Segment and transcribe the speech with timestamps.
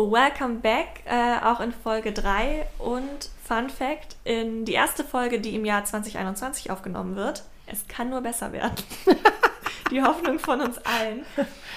[0.00, 5.40] So, welcome back, äh, auch in Folge 3 und Fun Fact, in die erste Folge,
[5.40, 7.42] die im Jahr 2021 aufgenommen wird.
[7.66, 8.76] Es kann nur besser werden.
[9.90, 11.26] die Hoffnung von uns allen.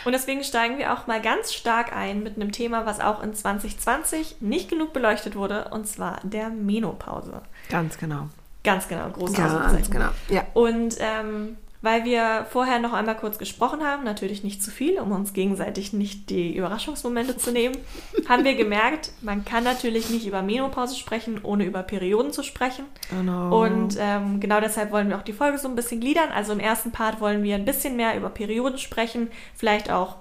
[0.06, 3.36] Und deswegen steigen wir auch mal ganz stark ein mit einem Thema, was auch in
[3.36, 7.42] 2020 nicht genug beleuchtet wurde, und zwar der Menopause.
[7.70, 8.30] Ganz genau.
[8.64, 10.10] Ganz genau, Ja, ganz genau.
[10.30, 10.46] Ja.
[10.54, 15.12] Und ähm, weil wir vorher noch einmal kurz gesprochen haben, natürlich nicht zu viel, um
[15.12, 17.78] uns gegenseitig nicht die Überraschungsmomente zu nehmen,
[18.30, 22.86] haben wir gemerkt, man kann natürlich nicht über Menopause sprechen, ohne über Perioden zu sprechen.
[23.10, 23.64] Genau.
[23.64, 26.30] Und ähm, genau deshalb wollen wir auch die Folge so ein bisschen gliedern.
[26.34, 30.16] Also im ersten Part wollen wir ein bisschen mehr über Perioden sprechen, vielleicht auch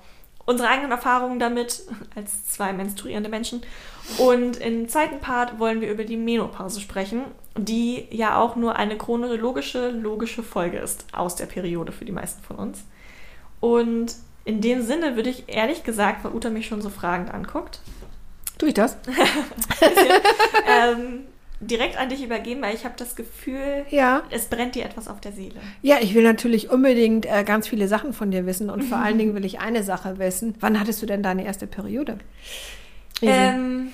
[0.45, 1.83] unsere eigenen Erfahrungen damit
[2.15, 3.63] als zwei menstruierende Menschen.
[4.19, 7.23] Und im zweiten Part wollen wir über die Menopause sprechen,
[7.57, 12.43] die ja auch nur eine chronologische, logische Folge ist aus der Periode für die meisten
[12.43, 12.85] von uns.
[13.61, 17.81] Und in dem Sinne würde ich ehrlich gesagt, weil Uta mich schon so fragend anguckt,
[18.59, 18.97] Tue ich das?
[20.69, 21.25] ähm,
[21.63, 24.23] direkt an dich übergeben, weil ich habe das Gefühl, Ja.
[24.31, 25.61] es brennt dir etwas auf der Seele.
[25.81, 29.17] Ja, ich will natürlich unbedingt äh, ganz viele Sachen von dir wissen und vor allen
[29.19, 30.55] Dingen will ich eine Sache wissen.
[30.61, 32.19] Wann hattest du denn deine erste Periode?
[33.23, 33.93] Ähm,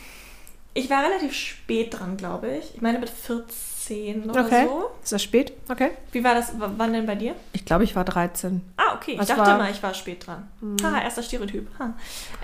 [0.75, 2.75] ich war relativ spät dran, glaube ich.
[2.75, 4.65] Ich meine mit 14 oder okay.
[4.67, 4.91] so.
[5.03, 5.53] Ist das spät?
[5.69, 5.91] Okay.
[6.13, 6.53] Wie war das?
[6.59, 7.35] Wann denn bei dir?
[7.53, 8.61] Ich glaube, ich war 13.
[8.77, 9.13] Ah, okay.
[9.13, 9.59] Ich Was dachte war- Hm.
[9.59, 10.49] mal, ich war spät dran.
[10.83, 11.67] Haha, erster Stereotyp.
[11.79, 11.95] Ha.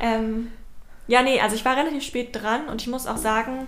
[0.00, 0.48] Ähm,
[1.06, 3.66] ja, nee, also ich war relativ spät dran und ich muss auch sagen,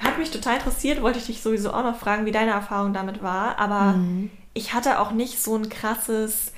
[0.00, 3.22] hat mich total interessiert, wollte ich dich sowieso auch noch fragen, wie deine Erfahrung damit
[3.22, 3.58] war.
[3.58, 4.30] Aber Mhm.
[4.54, 6.52] ich hatte auch nicht so ein krasses,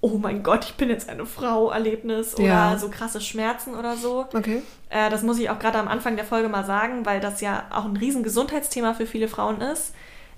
[0.00, 2.76] oh mein Gott, ich bin jetzt eine Frau Erlebnis oder Ja.
[2.78, 4.26] so krasse Schmerzen oder so.
[4.34, 4.62] Okay.
[4.90, 7.64] Äh, das muss ich auch gerade am Anfang der Folge mal sagen, weil das ja
[7.70, 9.94] auch ein riesen Gesundheitsthema für viele Frauen ist.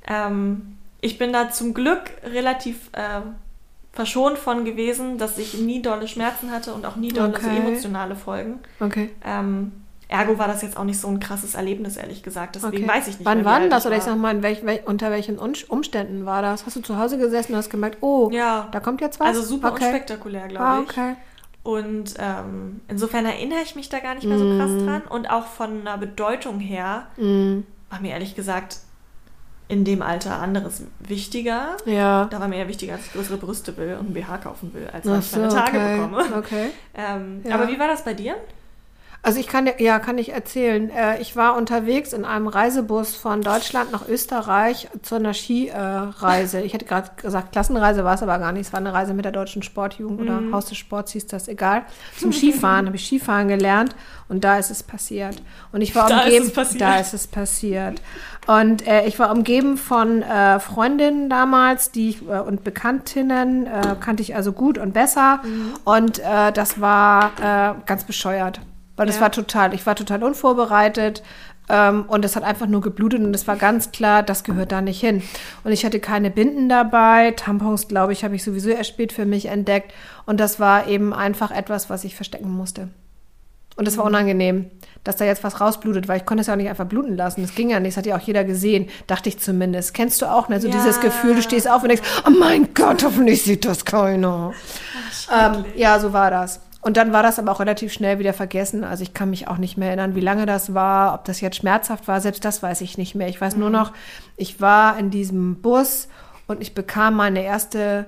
[0.07, 3.21] Ähm, ich bin da zum Glück relativ äh,
[3.93, 7.57] verschont von gewesen, dass ich nie dolle Schmerzen hatte und auch nie dolle so Okay.
[7.59, 8.59] emotionale Folgen.
[8.81, 9.11] Okay.
[9.25, 9.73] Ähm,
[10.09, 12.57] ergo war das jetzt auch nicht so ein krasses Erlebnis, ehrlich gesagt.
[12.57, 12.89] Deswegen okay.
[12.99, 13.25] weiß ich nicht.
[13.25, 13.87] Wann mehr, war denn das?
[13.87, 16.67] Oder ich sag mal, welch, wel, unter welchen Umständen war das?
[16.67, 19.29] Hast du zu Hause gesessen und hast gemerkt, oh, Ja, da kommt jetzt was?
[19.29, 19.85] also super okay.
[19.85, 20.91] unspektakulär, glaube Ah, ich.
[20.91, 21.17] okay.
[21.63, 25.03] Und ähm, insofern erinnere ich mich da gar nicht mehr so krass dran.
[25.09, 28.79] Und auch von einer Bedeutung her Mm, war mir ehrlich gesagt
[29.69, 31.79] in dem Alter anderes wichtiger.
[31.87, 32.27] ja.
[32.27, 34.87] Da war mir eher wichtiger, dass ich größere Brüste will und ein BH kaufen will,
[34.93, 35.97] als dass ich meine Tage okay.
[35.97, 36.25] bekomme.
[36.37, 36.71] Okay.
[36.95, 37.55] Ähm, Ja.
[37.55, 38.37] Aber wie war das bei dir?
[39.27, 40.91] Also ich kann ja, kann ich erzählen.
[40.91, 46.61] Äh, Ich war unterwegs in einem Reisebus von Deutschland nach Österreich zu einer Skireise.
[46.61, 48.67] Ich hätte gerade gesagt, Klassenreise war es aber gar nicht.
[48.67, 50.53] Es war eine Reise mit der deutschen Sportjugend oder Mhm.
[50.55, 51.85] Haus des Sports hieß das, egal.
[52.19, 53.97] Zum Skifahren habe ich Skifahren gelernt
[54.29, 55.41] und da ist es passiert.
[55.73, 56.81] Und ich war Da ist umgeben, es passiert.
[56.83, 58.03] da ist es passiert.
[58.47, 63.97] Und äh, ich war umgeben von äh, Freundinnen damals, die ich, äh, und Bekanntinnen äh,
[64.01, 65.41] kannte ich also gut und besser.
[65.45, 65.73] Mhm.
[65.85, 67.31] Und äh, das war
[67.87, 68.61] ganz bescheuert.
[68.97, 69.23] Weil das Ja.
[69.23, 71.23] war total, ich war total unvorbereitet
[71.69, 74.81] ähm, und es hat einfach nur geblutet und es war ganz klar, das gehört da
[74.81, 75.23] nicht hin.
[75.65, 79.25] Und ich hatte keine Binden dabei, Tampons, glaube ich, habe ich sowieso erst spät für
[79.25, 79.93] mich entdeckt
[80.27, 82.89] und das war eben einfach etwas, was ich verstecken musste.
[83.77, 84.71] Und es war unangenehm,
[85.03, 87.43] dass da jetzt was rausblutet, weil ich konnte es ja auch nicht einfach bluten lassen.
[87.43, 89.95] Das ging ja nicht, das hat ja auch jeder gesehen, dachte ich zumindest.
[89.95, 90.61] Kennst du auch, ne?
[90.61, 90.75] So Ja.
[90.75, 94.53] dieses Gefühl, du stehst auf und denkst, oh mein Gott, hoffentlich sieht das keiner.
[95.33, 96.61] Ähm, ja, so war das.
[96.85, 98.85] Und dann war das aber auch relativ schnell wieder vergessen.
[98.85, 101.57] Also ich kann mich auch nicht mehr erinnern, wie lange das war, ob das jetzt
[101.57, 102.21] schmerzhaft war.
[102.21, 103.27] Selbst das weiß ich nicht mehr.
[103.29, 103.93] Ich weiß nur noch,
[104.37, 106.09] ich war in diesem Bus
[106.47, 108.05] und ich bekam meine erste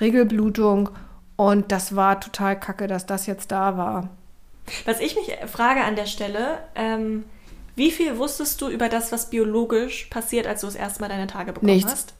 [0.00, 0.88] Regelblutung
[1.36, 4.08] und das war total kacke, dass das jetzt da war.
[4.86, 7.24] Was ich mich frage an der Stelle, ähm,
[7.76, 11.26] wie viel wusstest du über das, was biologisch passiert, als du das erste Mal deine
[11.26, 11.92] Tage bekommen Nichts.
[11.92, 12.14] hast?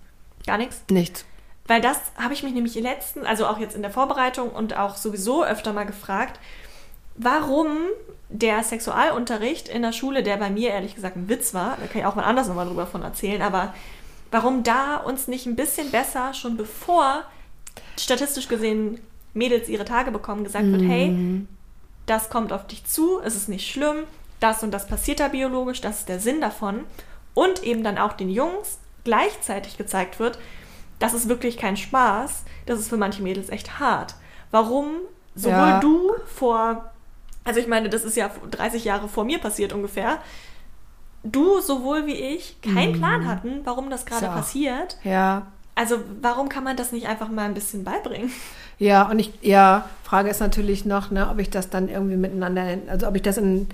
[0.46, 0.82] Gar nichts?
[0.90, 1.24] Nichts.
[1.66, 4.96] Weil das habe ich mich nämlich letzten, also auch jetzt in der Vorbereitung und auch
[4.96, 6.38] sowieso öfter mal gefragt,
[7.16, 7.76] warum
[8.28, 12.00] der Sexualunterricht in der Schule, der bei mir ehrlich gesagt ein Witz war, da kann
[12.00, 13.72] ich auch mal anders nochmal drüber von erzählen, aber
[14.31, 17.22] warum da uns nicht ein bisschen besser schon bevor
[17.99, 19.00] statistisch gesehen
[19.32, 21.46] Mädels ihre Tage bekommen, gesagt wird, hey,
[22.06, 24.05] das kommt auf dich zu, es ist nicht schlimm,
[24.40, 26.81] das und das passiert da biologisch, das ist der Sinn davon.
[27.32, 30.38] Und eben dann auch den Jungs gleichzeitig gezeigt wird,
[30.99, 34.14] das ist wirklich kein Spaß, das ist für manche Mädels echt hart.
[34.50, 34.96] Warum
[35.35, 35.81] sowohl Ja.
[35.81, 36.91] du vor
[37.46, 40.17] Also ich meine, das ist ja 30 Jahre vor mir passiert ungefähr.
[41.23, 44.32] Du sowohl wie ich keinen Plan hatten, warum das gerade So.
[44.32, 44.96] passiert.
[45.05, 45.46] Ja.
[45.75, 48.31] Also warum kann man das nicht einfach mal ein bisschen beibringen?
[48.79, 52.79] Ja, und ich, ja, Frage ist natürlich noch, ne, ob ich das dann irgendwie miteinander,
[52.88, 53.69] also ob ich das in,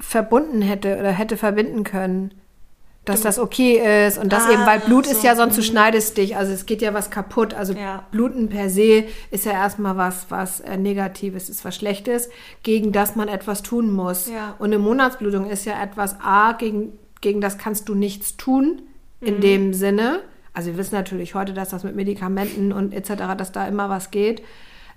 [0.00, 2.32] verbunden hätte oder hätte verbinden können.
[3.08, 5.26] Dass das okay ist und das Ah, eben, weil Blut ist so.
[5.26, 7.54] ja sonst, du schneidest dich, also es geht ja was kaputt.
[7.54, 8.04] Also Ja.
[8.10, 12.28] Bluten per se ist ja erstmal was, was äh, Negatives ist, was Schlechtes,
[12.62, 14.28] gegen das man etwas tun muss.
[14.30, 14.54] Ja.
[14.58, 18.82] Und eine Monatsblutung ist ja etwas A, gegen, gegen das kannst du nichts tun,
[19.20, 19.40] in Mhm.
[19.40, 20.20] dem Sinne.
[20.54, 24.10] Also wir wissen natürlich heute, dass das mit Medikamenten und etc., dass da immer was
[24.10, 24.42] geht.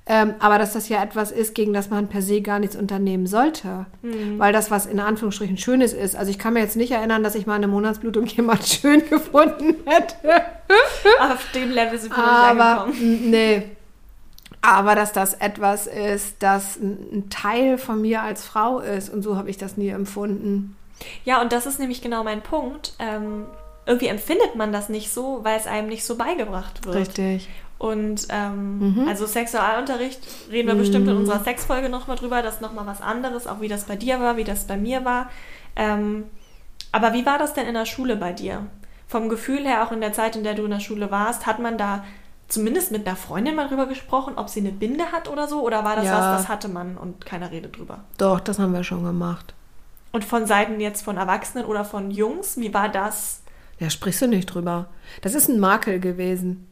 [0.08, 3.28] Ähm, aber dass das ja etwas ist, gegen das man per se gar nichts unternehmen
[3.28, 3.86] sollte.
[4.02, 4.40] Mhm.
[4.40, 6.16] Weil das, was in Anführungsstrichen Schönes ist.
[6.16, 9.76] Also ich kann mir jetzt nicht erinnern, dass ich mal eine Monatsblutung jemand schön gefunden
[9.86, 10.16] hätte.
[11.20, 13.32] Auf dem Level sind wir noch nicht Aber angekommen.
[13.32, 13.64] nee.
[14.64, 19.12] Aber dass das etwas ist, das ein ein Teil von mir als Frau ist.
[19.12, 20.76] Und so habe ich das nie empfunden.
[21.26, 22.94] Ja, und das ist nämlich genau mein Punkt.
[23.00, 23.46] Ähm,
[23.86, 26.96] irgendwie empfindet man das nicht so, weil es einem nicht so beigebracht wird.
[26.96, 27.50] Richtig.
[27.82, 30.20] Und ähm, also Sexualunterricht
[30.52, 32.44] reden wir bestimmt in unserer Sexfolge nochmal drüber.
[32.44, 35.04] Das ist nochmal was anderes, auch wie das bei dir war, wie das bei mir
[35.04, 35.32] war.
[35.76, 36.26] Ähm,
[36.92, 38.68] aber wie war das denn in der Schule bei dir?
[39.08, 41.58] Vom Gefühl her, auch in der Zeit, in der du in der Schule warst, hat
[41.58, 42.04] man da
[42.50, 45.66] zumindest mit einer Freundin mal drüber gesprochen, ob sie eine Binde hat oder so?
[45.66, 46.20] Oder war das Ja.
[46.20, 48.02] was, das hatte man und keiner redet drüber?
[48.20, 49.56] Doch, das haben wir schon gemacht.
[50.12, 53.42] Und von Seiten jetzt von Erwachsenen oder von Jungs, wie war das?
[53.80, 54.90] Ja, sprichst du nicht drüber.
[55.24, 56.68] Das ist ein Makel gewesen.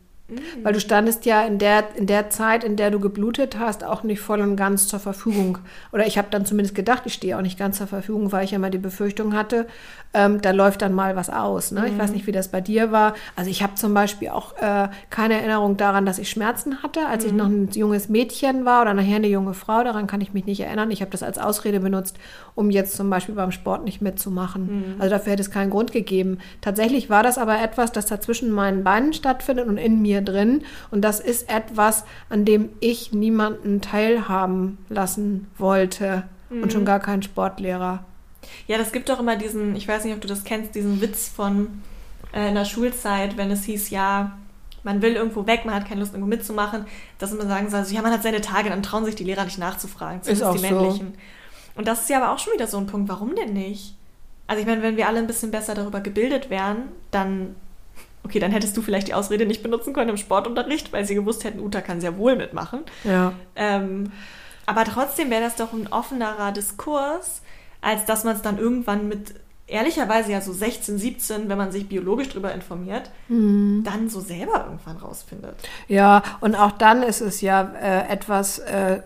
[0.64, 4.04] Weil du standest ja in der, in der Zeit, in der du geblutet hast, auch
[4.04, 5.60] nicht voll und ganz zur Verfügung.
[5.92, 8.52] Oder ich habe dann zumindest gedacht, ich stehe auch nicht ganz zur Verfügung, weil ich
[8.52, 9.68] ja mal die Befürchtung hatte,
[10.14, 11.72] ähm, da läuft dann mal was aus.
[11.72, 11.88] Ne?
[11.88, 13.14] Ich weiß nicht, wie das bei dir war.
[13.36, 17.26] Also ich habe zum Beispiel auch äh, keine Erinnerung daran, dass ich Schmerzen hatte, als
[17.26, 19.84] ich noch ein junges Mädchen war oder nachher eine junge Frau.
[19.84, 20.90] Daran kann ich mich nicht erinnern.
[20.90, 22.18] Ich habe das als Ausrede benutzt,
[22.60, 24.96] um jetzt zum Beispiel beim Sport nicht mitzumachen.
[25.00, 26.40] Also dafür hätte es keinen Grund gegeben.
[26.62, 30.64] Tatsächlich war das aber etwas, das da zwischen meinen Beinen stattfindet und in mir drin.
[30.92, 36.24] Und das ist etwas, an dem ich niemanden teilhaben lassen wollte.
[36.50, 38.04] Und schon gar keinen Sportlehrer.
[38.68, 41.30] Ja, das gibt doch immer diesen, ich weiß nicht, ob du das kennst, diesen Witz
[41.30, 41.68] von
[42.34, 44.38] äh, in der Schulzeit, wenn es hieß, ja,
[44.84, 46.86] man will irgendwo weg, man hat keine Lust, irgendwo mitzumachen,
[47.18, 49.46] dass man sagen soll, also, ja, man hat seine Tage, dann trauen sich die Lehrer
[49.46, 51.06] nicht nachzufragen, zumindest auch die so.
[51.80, 53.96] Und das ist ja aber auch schon wieder so ein Punkt, warum denn nicht?
[54.48, 57.56] Also ich meine, wenn wir alle ein bisschen besser darüber gebildet wären, dann,
[58.26, 61.46] okay, dann hättest du vielleicht die Ausrede nicht benutzen können im Sportunterricht, weil sie gewusst
[61.46, 62.82] hätten, Uta kann sehr wohl mitmachen.
[63.06, 63.32] Ja.
[63.56, 64.12] Ähm,
[64.66, 67.44] aber trotzdem wäre das doch ein offenerer Diskurs,
[67.80, 69.36] als dass man es dann irgendwann mit,
[69.66, 73.10] ehrlicherweise ja so 16, 17, wenn man sich biologisch darüber informiert,
[73.86, 75.56] dann so selber irgendwann rausfindet.
[75.88, 79.02] Ja, und auch dann ist es ja äh, etwas, äh,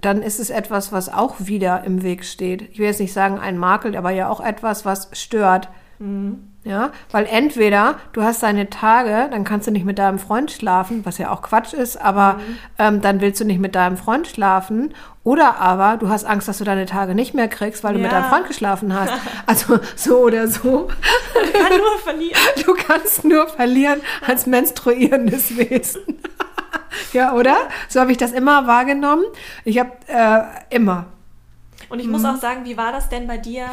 [0.00, 2.62] dann ist es etwas, was auch wieder im Weg steht.
[2.70, 5.68] Ich will jetzt nicht sagen ein Makel, aber ja auch etwas, was stört.
[6.62, 11.06] Ja, weil entweder du hast deine Tage, dann kannst du nicht mit deinem Freund schlafen,
[11.06, 12.38] was ja auch Quatsch ist, aber
[12.78, 14.92] ähm, dann willst du nicht mit deinem Freund schlafen.
[15.24, 18.12] Oder aber du hast Angst, dass du deine Tage nicht mehr kriegst, weil du mit
[18.12, 18.20] Ja.
[18.20, 19.12] deinem Freund geschlafen hast.
[19.46, 20.88] Also so oder so.
[21.34, 22.38] Man kann nur verlieren.
[22.66, 26.02] Du kannst nur verlieren als menstruierendes Wesen.
[27.12, 27.56] ja, oder?
[27.88, 29.24] So habe ich das immer wahrgenommen.
[29.64, 31.06] Ich habe äh, immer.
[31.88, 33.66] Und ich muss auch sagen, wie war das denn bei dir,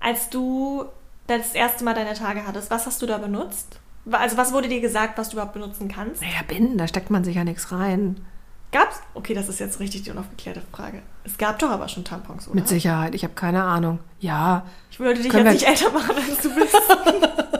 [0.00, 0.86] als du
[1.26, 2.70] das erste Mal deine Tage hattest?
[2.70, 3.78] Was hast du da benutzt?
[4.10, 6.22] Also was wurde dir gesagt, was du überhaupt benutzen kannst?
[6.22, 8.24] Naja, Binden, da steckt man sich ja nichts rein.
[8.72, 9.00] Gab's?
[9.14, 11.02] Okay, das ist jetzt richtig die unaufgeklärte Frage.
[11.24, 12.56] Es gab doch aber schon Tampons, oder?
[12.56, 13.14] Mit Sicherheit.
[13.14, 14.00] Ich habe keine Ahnung.
[14.20, 14.64] Ja.
[14.90, 16.76] Ich würde dich Können jetzt nicht älter machen, als du bist.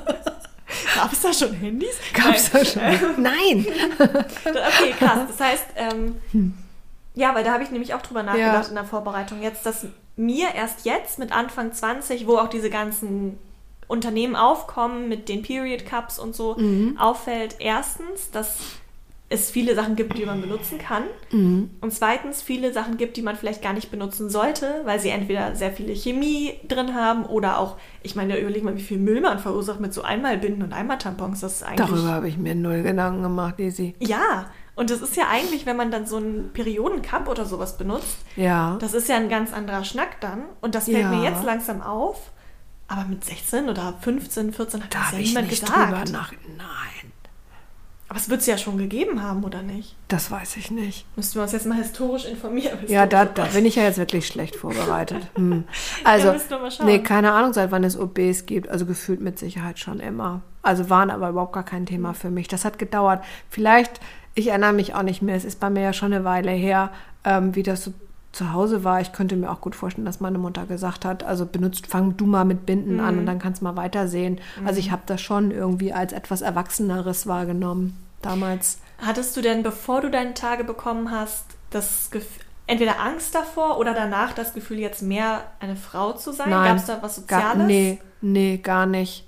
[0.96, 1.96] Gab es da schon Handys?
[2.12, 2.82] Gab's da schon?
[3.22, 3.66] Nein.
[3.98, 5.20] Okay, krass.
[5.28, 6.54] Das heißt, ähm,
[7.14, 8.62] ja, weil da habe ich nämlich auch drüber nachgedacht Hm.
[8.62, 8.68] Ja.
[8.68, 9.42] in der Vorbereitung.
[9.42, 9.86] Jetzt, dass
[10.16, 13.38] mir erst jetzt mit Anfang 20, wo auch diese ganzen
[13.88, 16.96] Unternehmen aufkommen mit den Period Cups und so, Mhm.
[16.98, 18.56] auffällt erstens, dass
[19.28, 21.02] es viele Sachen gibt, die man benutzen kann.
[21.32, 21.70] Mhm.
[21.80, 25.56] Und zweitens viele Sachen gibt, die man vielleicht gar nicht benutzen sollte, weil sie entweder
[25.56, 29.40] sehr viele Chemie drin haben oder auch, ich meine, überleg mal, wie viel Müll man
[29.40, 31.40] verursacht mit so Einmalbinden und Einmaltampons.
[31.40, 31.88] Das ist eigentlich.
[31.88, 33.94] Darüber habe ich mir null Gedanken gemacht, Daisy.
[33.98, 38.18] Ja, und das ist ja eigentlich, wenn man dann so einen Periodencup oder sowas benutzt,
[38.36, 38.76] Ja.
[38.80, 40.44] das ist ja ein ganz anderer Schnack dann.
[40.60, 41.08] Und das fällt Ja.
[41.08, 42.30] mir jetzt langsam auf.
[42.88, 45.92] Aber mit 16 oder 15, 14 hat Da das habe ja ich niemand nicht gesagt.
[45.92, 46.32] drüber nach.
[46.56, 47.12] Nein.
[48.08, 49.96] Aber es wird es ja schon gegeben haben, oder nicht?
[50.06, 51.04] Das weiß ich nicht.
[51.16, 52.78] Müssten wir uns jetzt mal historisch informieren.
[52.86, 55.26] Ja, da, da bin ich ja jetzt wirklich schlecht vorbereitet.
[55.36, 55.64] Hm.
[56.04, 56.86] Also, müssen schauen.
[56.86, 58.68] nee, keine Ahnung, seit wann es OBs gibt.
[58.68, 60.40] Also gefühlt mit Sicherheit schon immer.
[60.62, 62.48] Also waren aber überhaupt gar kein Thema für mich.
[62.48, 63.22] Das hat gedauert.
[63.50, 64.00] Vielleicht,
[64.34, 66.90] ich erinnere mich auch nicht mehr, es ist bei mir ja schon eine Weile her,
[67.24, 67.92] ähm, wie das so
[68.36, 71.46] zu Hause war, ich könnte mir auch gut vorstellen, dass meine Mutter gesagt hat, also
[71.46, 74.40] benutzt, fang du mal mit Binden an und dann kannst du mal weitersehen.
[74.64, 78.78] Also ich habe das schon irgendwie als etwas Erwachseneres wahrgenommen damals.
[78.98, 83.94] Hattest du denn, bevor du deine Tage bekommen hast, das Gefühl, entweder Angst davor oder
[83.94, 86.50] danach das Gefühl, jetzt mehr eine Frau zu sein?
[86.50, 87.66] Gab es da was Gar, Soziales?
[87.66, 89.26] nee, nee, gar nicht.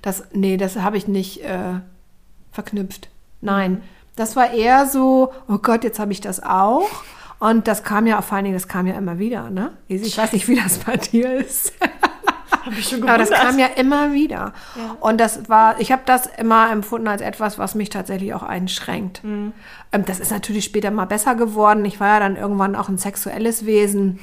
[0.00, 1.80] Das, nee, das habe ich nicht äh,
[2.50, 3.10] verknüpft.
[3.42, 3.82] Nein,
[4.16, 6.88] das war eher so, oh Gott, jetzt habe ich das auch.
[7.42, 9.72] Und das kam ja, vor allen Dingen, das kam ja immer wieder, ne?
[9.88, 11.72] Ich weiß nicht, wie das bei dir ist.
[12.64, 13.50] Hab ich schon Aber das gewundert.
[13.50, 14.52] kam ja immer wieder.
[14.76, 14.96] Ja.
[15.00, 19.24] Und das war, ich habe das immer empfunden als etwas, was mich tatsächlich auch einschränkt.
[19.24, 19.54] Mhm.
[19.90, 21.84] Ähm, das ist natürlich später mal besser geworden.
[21.84, 24.20] Ich war ja dann irgendwann auch ein sexuelles Wesen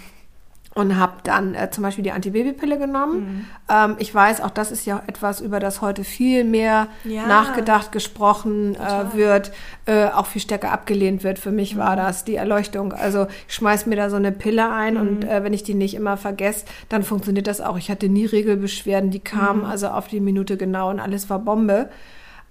[0.76, 3.20] und habe dann äh, zum Beispiel die Antibabypille genommen.
[3.20, 3.46] Mhm.
[3.70, 7.26] Ähm, ich weiß, auch das ist ja etwas, über das heute viel mehr Ja.
[7.26, 9.52] nachgedacht, gesprochen äh, wird,
[9.88, 11.40] äh, auch viel stärker abgelehnt wird.
[11.40, 11.80] Für mich Mhm.
[11.80, 12.94] war das die Erleuchtung.
[12.94, 15.30] Also ich schmeiß mir da so eine Pille ein und Mhm.
[15.30, 17.78] äh, wenn ich die nicht immer vergesse, dann funktioniert das auch.
[17.78, 19.66] Ich hatte nie Regelbeschwerden, die kamen Mhm.
[19.66, 21.90] also auf die Minute genau und alles war Bombe.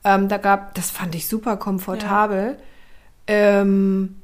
[0.04, 2.56] Ähm, da gab, das fand ich super komfortabel.
[3.26, 4.16] Ähm,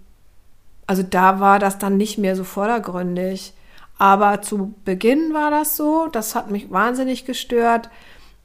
[0.87, 3.55] also da war das dann nicht mehr so vordergründig.
[3.99, 6.09] Aber zu Beginn war das so.
[6.11, 7.89] Das hat mich wahnsinnig gestört.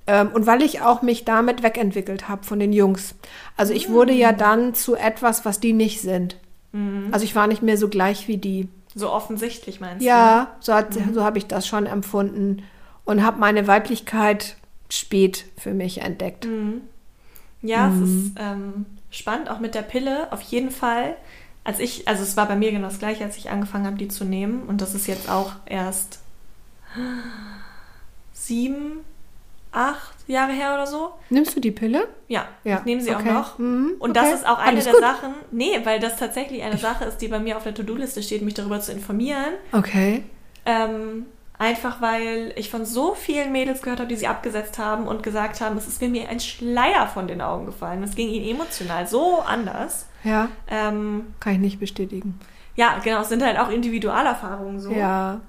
[0.07, 3.15] Ähm, und weil ich auch mich damit wegentwickelt habe von den Jungs.
[3.57, 6.37] Also ich wurde ja dann zu etwas, was die nicht sind.
[7.11, 8.69] Also ich war nicht mehr so gleich wie die.
[8.93, 10.07] So offensichtlich meinst du?
[10.07, 12.61] Ja, so, hat- so habe ich das schon empfunden
[13.05, 14.55] und habe meine Weiblichkeit
[14.89, 16.47] spät für mich entdeckt.
[17.63, 18.03] Ja, Mhm.
[18.03, 21.15] es ist ähm, spannend, auch mit der Pille, auf jeden Fall.
[21.63, 24.07] Als ich, also es war bei mir genau das gleiche, als ich angefangen habe, die
[24.07, 24.63] zu nehmen.
[24.63, 26.19] Und das ist jetzt auch erst
[28.33, 28.99] sieben,
[29.71, 31.11] acht Jahre her oder so.
[31.29, 32.07] Nimmst du die Pille?
[32.27, 33.29] Ja, Ja, ich nehme sie okay.
[33.29, 33.59] auch noch.
[33.59, 34.19] Mhm, Und okay.
[34.31, 35.01] das ist auch eine Alles der gut.
[35.01, 38.41] Sachen, nee, weil das tatsächlich eine Sache ist, die bei mir auf der To-Do-Liste steht,
[38.41, 39.53] mich darüber zu informieren.
[39.71, 40.23] Okay.
[40.65, 41.25] Ähm,
[41.59, 45.61] einfach weil ich von so vielen Mädels gehört habe, die sie abgesetzt haben und gesagt
[45.61, 48.01] haben, es ist mir mir ein Schleier von den Augen gefallen.
[48.01, 50.07] Es ging ihnen emotional so anders.
[50.23, 52.39] Ja, Ähm, kann ich nicht bestätigen.
[52.75, 54.91] ja, genau, es sind halt auch Individualerfahrungen so.
[54.91, 55.41] Ja.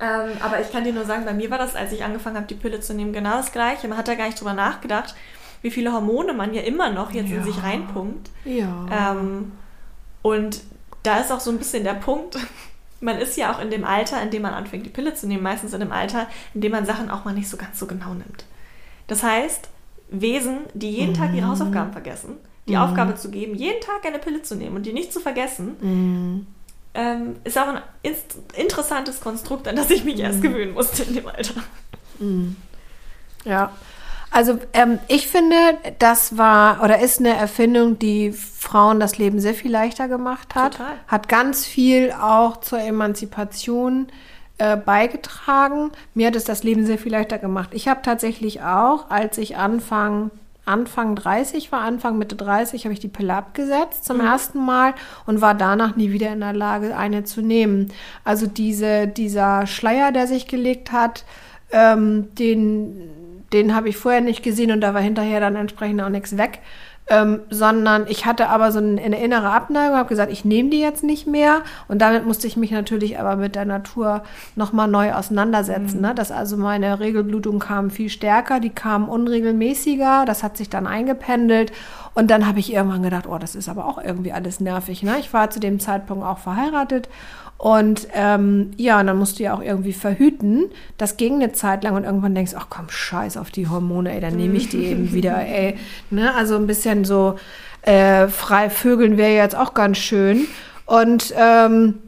[0.00, 2.46] Ähm, aber ich kann dir nur sagen, bei mir war das, als ich angefangen habe,
[2.46, 3.88] die Pille zu nehmen, genau das Gleiche.
[3.88, 5.14] Man hat da gar nicht drüber nachgedacht,
[5.62, 7.36] wie viele Hormone man ja immer noch jetzt Ja.
[7.38, 8.28] in sich reinpumpt.
[8.44, 9.12] Ja.
[9.12, 9.52] Ähm,
[10.20, 10.60] und
[11.04, 12.36] da ist auch so ein bisschen der Punkt,
[13.00, 15.42] man ist ja auch in dem Alter, in dem man anfängt, die Pille zu nehmen,
[15.42, 18.14] meistens in dem Alter, in dem man Sachen auch mal nicht so ganz so genau
[18.14, 18.44] nimmt.
[19.06, 19.68] Das heißt,
[20.10, 22.36] Wesen, die jeden Tag ihre Hausaufgaben vergessen,
[22.68, 25.76] die Aufgabe zu geben, jeden Tag eine Pille zu nehmen und die nicht zu vergessen,
[25.80, 26.46] Mhm.
[26.94, 27.80] ähm, ist auch ein
[28.54, 31.54] interessantes Konstrukt, an das ich mich erst gewöhnen musste in dem Alter.
[33.44, 33.72] Ja.
[34.34, 35.54] Also ähm, ich finde,
[36.00, 40.72] das war oder ist eine Erfindung, die Frauen das Leben sehr viel leichter gemacht hat.
[40.72, 40.94] Total.
[41.06, 44.08] Hat ganz viel auch zur Emanzipation
[44.58, 45.92] äh, beigetragen.
[46.14, 47.68] Mir hat es das Leben sehr viel leichter gemacht.
[47.74, 50.32] Ich habe tatsächlich auch, als ich Anfang
[50.66, 54.94] Anfang 30 war, Anfang Mitte 30, habe ich die Pille abgesetzt zum ersten Mal
[55.26, 57.92] und war danach nie wieder in der Lage, eine zu nehmen.
[58.24, 61.24] Also diese, dieser Schleier, der sich gelegt hat,
[61.70, 63.10] ähm, den,
[63.54, 66.60] den habe ich vorher nicht gesehen und da war hinterher dann entsprechend auch nichts weg.
[67.06, 70.80] Ähm, sondern ich hatte aber so eine, eine innere Abneigung, habe gesagt, ich nehme die
[70.80, 74.22] jetzt nicht mehr und damit musste ich mich natürlich aber mit der Natur
[74.56, 76.00] nochmal neu auseinandersetzen.
[76.00, 76.14] Ne?
[76.14, 81.72] Dass also meine Regelblutung kam viel stärker, die kam unregelmäßiger, das hat sich dann eingependelt
[82.14, 85.02] und dann habe ich irgendwann gedacht, oh, das ist aber auch irgendwie alles nervig.
[85.02, 85.16] Ne?
[85.20, 87.10] Ich war zu dem Zeitpunkt auch verheiratet
[87.56, 90.66] und ähm, ja, und dann musst du ja auch irgendwie verhüten.
[90.98, 94.20] Das ging eine Zeit lang und irgendwann denkst ach komm, scheiß auf die Hormone, ey,
[94.20, 95.76] dann nehme ich die eben wieder, ey.
[96.10, 96.34] Ne?
[96.34, 97.36] Also ein bisschen so
[97.82, 100.46] äh, frei vögeln wäre jetzt auch ganz schön.
[100.86, 102.00] Und ähm,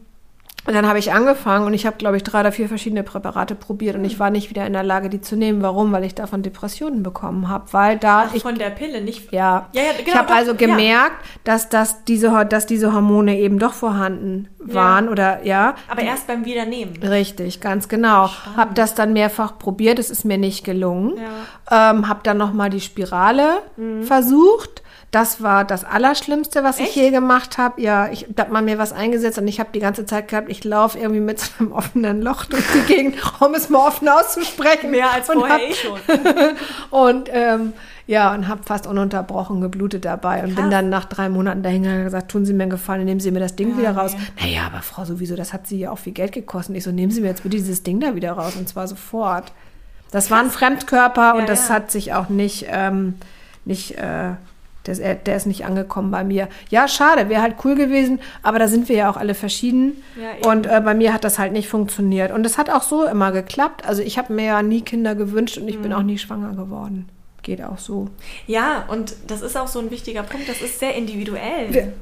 [0.66, 3.54] und dann habe ich angefangen und ich habe, glaube ich, drei oder vier verschiedene Präparate
[3.54, 5.62] probiert und ich war nicht wieder in der Lage, die zu nehmen.
[5.62, 5.92] Warum?
[5.92, 7.72] Weil ich davon Depressionen bekommen habe.
[7.72, 10.34] Weil da Ach, ich von der Pille, nicht ja, Ja, ja, ich genau, habe doch,
[10.34, 10.56] also ja.
[10.56, 15.76] gemerkt, dass, dass, diese, dass diese Hormone eben doch vorhanden waren oder ja.
[15.88, 17.00] Aber erst beim Wiedernehmen.
[17.02, 18.28] Richtig, ganz genau.
[18.56, 21.14] Habe das dann mehrfach probiert, es ist mir nicht gelungen.
[21.70, 21.90] Ja.
[21.90, 23.62] Ähm, habe dann nochmal die Spirale
[24.02, 24.82] versucht.
[25.12, 26.96] Das war das Allerschlimmste, was ich Echt?
[26.96, 27.80] je gemacht habe.
[27.80, 30.50] Ja, ich da hat man mir was eingesetzt und ich habe die ganze Zeit gehabt,
[30.50, 34.08] ich laufe irgendwie mit so einem offenen Loch durch die Gegend, um es mal offen
[34.08, 34.90] auszusprechen.
[34.90, 35.98] Mehr als vorher hab- eh schon.
[36.90, 37.72] und ähm,
[38.08, 40.70] ja, und habe fast ununterbrochen geblutet dabei und bin Krass.
[40.70, 43.40] dann nach drei Monaten dahin und gesagt, tun Sie mir einen Gefallen, nehmen Sie mir
[43.40, 44.12] das Ding Ja, wieder raus.
[44.14, 44.42] nee.
[44.48, 46.76] Naja, aber Frau, sowieso, das hat Sie ja auch viel Geld gekostet.
[46.76, 49.52] Ich so, nehmen Sie mir jetzt bitte dieses Ding da wieder raus und zwar sofort.
[50.10, 51.74] Das war ein Fremdkörper Ja, und das ja.
[51.76, 53.14] hat sich auch nicht, ähm,
[53.64, 54.32] nicht, äh,
[54.86, 56.48] Der, der ist nicht angekommen bei mir.
[56.70, 60.02] Ja, schade, wäre halt cool gewesen, aber da sind wir ja auch alle verschieden.
[60.20, 62.30] Ja, und äh, bei mir hat das halt nicht funktioniert.
[62.32, 63.86] Und es hat auch so immer geklappt.
[63.86, 65.82] Also ich habe mir ja nie Kinder gewünscht und ich Mhm.
[65.82, 67.08] bin auch nie schwanger geworden.
[67.42, 68.08] Geht auch so.
[68.46, 70.48] Ja, und das ist auch so ein wichtiger Punkt.
[70.48, 71.72] Das ist sehr individuell.
[71.72, 71.92] Wir-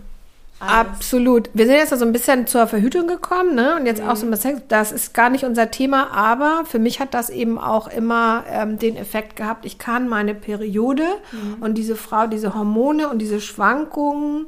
[0.61, 0.73] Alles.
[0.73, 1.51] Absolut.
[1.53, 3.77] Wir sind jetzt so ein bisschen zur Verhütung gekommen, ne?
[3.77, 7.01] Und jetzt auch so ein bisschen, das ist gar nicht unser Thema, aber für mich
[7.01, 11.05] hat das eben auch immer ähm, den Effekt gehabt, ich kann meine Periode
[11.61, 14.47] und diese Frau, diese Hormone und diese Schwankungen,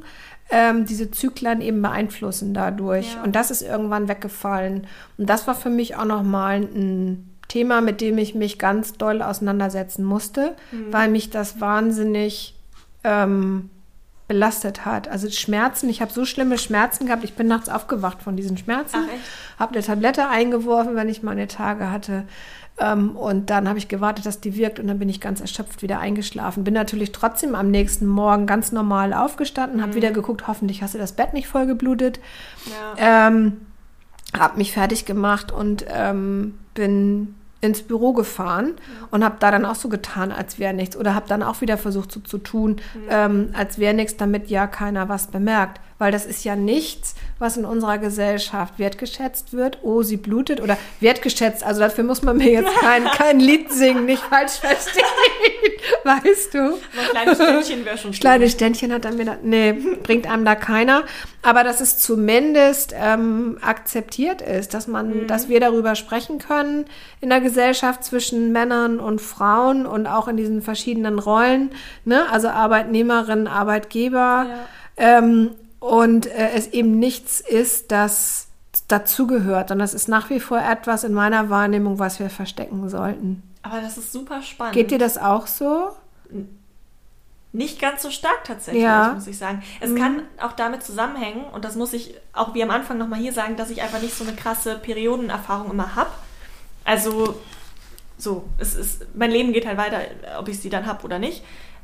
[0.49, 3.15] ähm, diese Zyklen eben beeinflussen dadurch.
[3.15, 3.23] Ja.
[3.23, 4.87] Und das ist irgendwann weggefallen.
[5.17, 9.21] Und das war für mich auch nochmal ein Thema, mit dem ich mich ganz doll
[9.21, 10.55] auseinandersetzen musste,
[10.91, 12.55] weil mich das wahnsinnig
[13.03, 13.69] ähm,
[14.27, 15.07] belastet hat.
[15.07, 19.07] Also Schmerzen, ich habe so schlimme Schmerzen gehabt, ich bin nachts aufgewacht von diesen Schmerzen,
[19.57, 22.25] habe eine Tablette eingeworfen, wenn ich meine Tage hatte.
[22.79, 25.81] Ähm, und dann habe ich gewartet, dass die wirkt und dann bin ich ganz erschöpft
[25.81, 26.63] wieder eingeschlafen.
[26.63, 30.99] Bin natürlich trotzdem am nächsten Morgen ganz normal aufgestanden, habe wieder geguckt, hoffentlich hast du
[30.99, 32.19] das Bett nicht voll geblutet.
[32.97, 33.27] Ja.
[33.27, 33.61] Ähm,
[34.37, 38.75] habe mich fertig gemacht und ähm, bin ins Büro gefahren
[39.11, 40.95] und habe da dann auch so getan, als wäre nichts.
[40.95, 42.77] Oder habe dann auch wieder versucht so zu tun,
[43.09, 45.81] ähm, als wäre nichts, damit ja keiner was bemerkt.
[45.99, 49.79] Weil das ist ja nichts, was in unserer Gesellschaft wertgeschätzt wird.
[49.81, 51.63] Oh, sie blutet oder wertgeschätzt.
[51.63, 55.03] Also dafür muss man mir jetzt kein, kein Lied singen, nicht falsch verstehen.
[56.03, 56.59] Weißt du?
[56.59, 58.21] Ein kleines Ständchen wäre schon schön.
[58.21, 59.73] Kleine Ständchen hat er mir da, nee,
[60.03, 61.03] bringt einem da keiner.
[61.41, 66.85] Aber dass es zumindest ähm, akzeptiert ist, dass man, dass wir darüber sprechen können
[67.21, 71.71] in der Gesellschaft zwischen Männern und Frauen und auch in diesen verschiedenen Rollen,
[72.05, 72.29] ne?
[72.29, 74.47] Also Arbeitnehmerin, Arbeitgeber.
[74.97, 78.47] Ähm, und äh, es eben nichts ist, das
[78.87, 79.71] dazugehört.
[79.71, 83.43] Und das ist nach wie vor etwas in meiner Wahrnehmung, was wir verstecken sollten.
[83.63, 84.73] Aber das ist super spannend.
[84.75, 85.89] Geht dir das auch so?
[87.53, 89.09] Nicht ganz so stark tatsächlich, Ja.
[89.09, 89.15] Mhm.
[89.15, 89.63] muss ich sagen.
[89.79, 93.33] Es kann auch damit zusammenhängen, und das muss ich auch wie am Anfang nochmal hier
[93.33, 96.11] sagen, dass ich einfach nicht so eine krasse Periodenerfahrung immer habe.
[96.83, 97.35] Also,
[98.17, 99.99] so, es ist, mein Leben geht halt weiter,
[100.39, 101.43] ob ich sie dann habe oder nicht.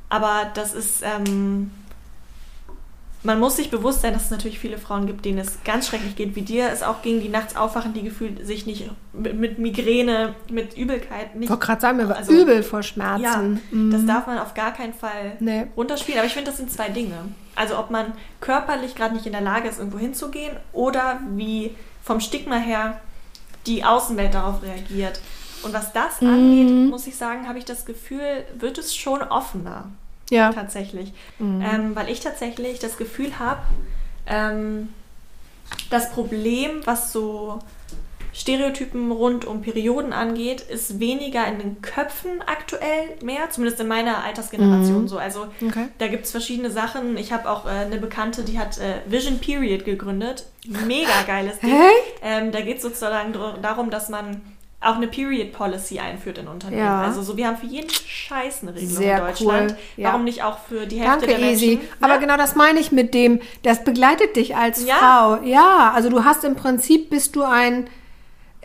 [0.09, 1.71] Aber das ist, ähm,
[3.23, 6.15] man muss sich bewusst sein, dass es natürlich viele Frauen gibt, denen es ganz schrecklich
[6.15, 10.35] geht, wie dir es auch ging, die nachts aufwachen, die gefühlt sich nicht mit, Migräne,
[10.49, 11.45] mit Übelkeit nicht.
[11.45, 13.61] Ich wollte gerade sagen, mir war Also, übel vor Ja, Schmerzen.
[13.91, 14.07] das Mhm.
[14.07, 15.67] darf man auf gar keinen Fall Nee.
[15.77, 16.19] runterspielen.
[16.19, 17.15] Aber ich finde, das sind zwei Dinge.
[17.55, 22.19] Also ob man körperlich gerade nicht in der Lage ist, irgendwo hinzugehen oder wie vom
[22.19, 22.99] Stigma her
[23.67, 25.21] die Außenwelt darauf reagiert.
[25.63, 26.27] Und was das Mhm.
[26.29, 29.85] angeht, muss ich sagen, habe ich das Gefühl, wird es schon offener
[30.33, 30.51] Ja.
[30.51, 31.13] tatsächlich.
[31.39, 31.61] Mhm.
[31.61, 33.61] Ähm, weil ich tatsächlich das Gefühl habe,
[34.27, 34.89] ähm,
[35.89, 37.59] das Problem, was so
[38.35, 44.23] Stereotypen rund um Perioden angeht, ist weniger in den Köpfen aktuell mehr, zumindest in meiner
[44.23, 45.07] Altersgeneration Mhm.
[45.07, 45.19] so.
[45.19, 45.87] Also Okay.
[45.99, 47.15] da gibt es verschiedene Sachen.
[47.17, 50.47] Ich habe auch äh, eine Bekannte, die hat äh, Vision Period gegründet.
[50.67, 51.75] Mega geiles Ding.
[52.23, 54.41] Ähm, da geht es sozusagen darum, dass man
[54.85, 56.81] auch eine Period Policy einführt in Unternehmen.
[56.83, 57.01] Ja.
[57.01, 59.71] Also so, wir haben für jeden Scheiß eine Regelung Sehr in Deutschland.
[59.71, 60.09] cool, ja.
[60.09, 61.63] Warum nicht auch für die Hälfte Danke, der Menschen?
[61.69, 61.79] Easy.
[62.01, 62.19] Aber Ne?
[62.19, 64.95] genau das meine ich mit dem, das begleitet dich als Ja.
[64.95, 65.43] Frau.
[65.45, 67.87] Ja, also du hast im Prinzip, bist du ein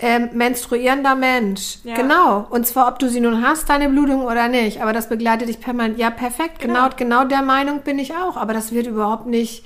[0.00, 1.78] ähm, menstruierender Mensch.
[1.82, 1.94] Ja.
[1.96, 2.46] Genau.
[2.50, 4.80] Und zwar, ob du sie nun hast, deine Blutung oder nicht.
[4.80, 5.98] Aber das begleitet dich permanent.
[5.98, 6.60] Ja, perfekt.
[6.60, 6.96] Genau, Genau.
[6.96, 8.36] genau der Meinung bin ich auch.
[8.36, 9.64] Aber das wird überhaupt nicht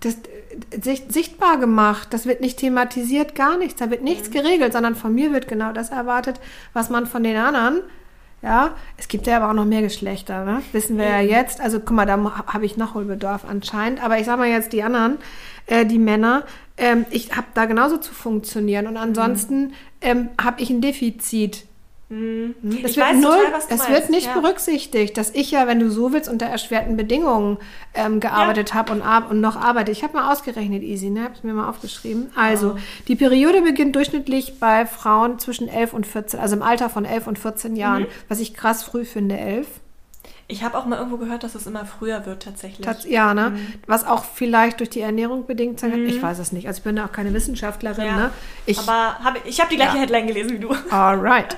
[0.00, 0.16] das,
[1.08, 2.08] sichtbar gemacht.
[2.12, 3.78] Das wird nicht thematisiert, gar nichts.
[3.80, 4.32] Da wird nichts Mhm.
[4.32, 6.40] geregelt, sondern von mir wird genau das erwartet,
[6.72, 7.80] was man von den anderen.
[8.42, 10.60] Ja, es gibt ja aber auch noch mehr Geschlechter, ne?
[10.72, 11.62] wissen wir ja jetzt.
[11.62, 14.04] Also guck mal, da ha- habe ich Nachholbedarf anscheinend.
[14.04, 15.16] Aber ich sag mal jetzt die anderen,
[15.66, 16.42] äh, die Männer,
[16.76, 18.86] ähm, ich habe da genauso zu funktionieren.
[18.86, 21.64] Und ansonsten ähm, habe ich ein Defizit.
[22.08, 22.54] Mhm.
[22.62, 22.82] Hm?
[22.82, 24.38] Das Ich wird null, total, das meinst, wird nicht ja.
[24.38, 27.58] berücksichtigt, dass ich ja, wenn du so willst, unter erschwerten Bedingungen
[27.94, 29.90] ähm, gearbeitet habe und, ar und noch arbeite.
[29.90, 31.24] Ich habe mal ausgerechnet, easy, ne?
[31.24, 32.30] Habe ich mir mal aufgeschrieben.
[32.36, 32.76] Also,
[33.08, 37.26] die Periode beginnt durchschnittlich bei Frauen zwischen 11 und 14, also im Alter von 11
[37.26, 38.08] und 14 Jahren, Mhm.
[38.28, 39.66] was ich krass früh finde, 11.
[40.46, 42.84] Ich habe auch mal irgendwo gehört, dass es immer früher wird tatsächlich.
[42.86, 43.50] Tats ja, ne?
[43.50, 43.72] Mhm.
[43.86, 46.04] Was auch vielleicht durch die Ernährung bedingt sein kann.
[46.06, 46.66] Ich weiß es nicht.
[46.68, 48.16] Also ich bin ja auch keine Wissenschaftlerin, Ja.
[48.16, 48.30] ne?
[48.66, 50.00] Ich, Aber hab, ich habe die gleiche Ja.
[50.02, 50.74] Headline gelesen wie du.
[50.90, 51.56] Alright.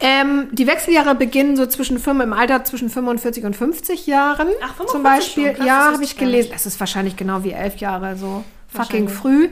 [0.00, 4.48] Ähm, die Wechseljahre beginnen so zwischen fünf, im Alter zwischen 45 und 50 Jahren.
[4.62, 5.52] Ach, 45 zum Beispiel.
[5.52, 6.50] krass, ja, habe ich gelesen.
[6.52, 8.42] Das ist wahrscheinlich genau wie elf Jahre so.
[8.74, 9.48] Fucking früh.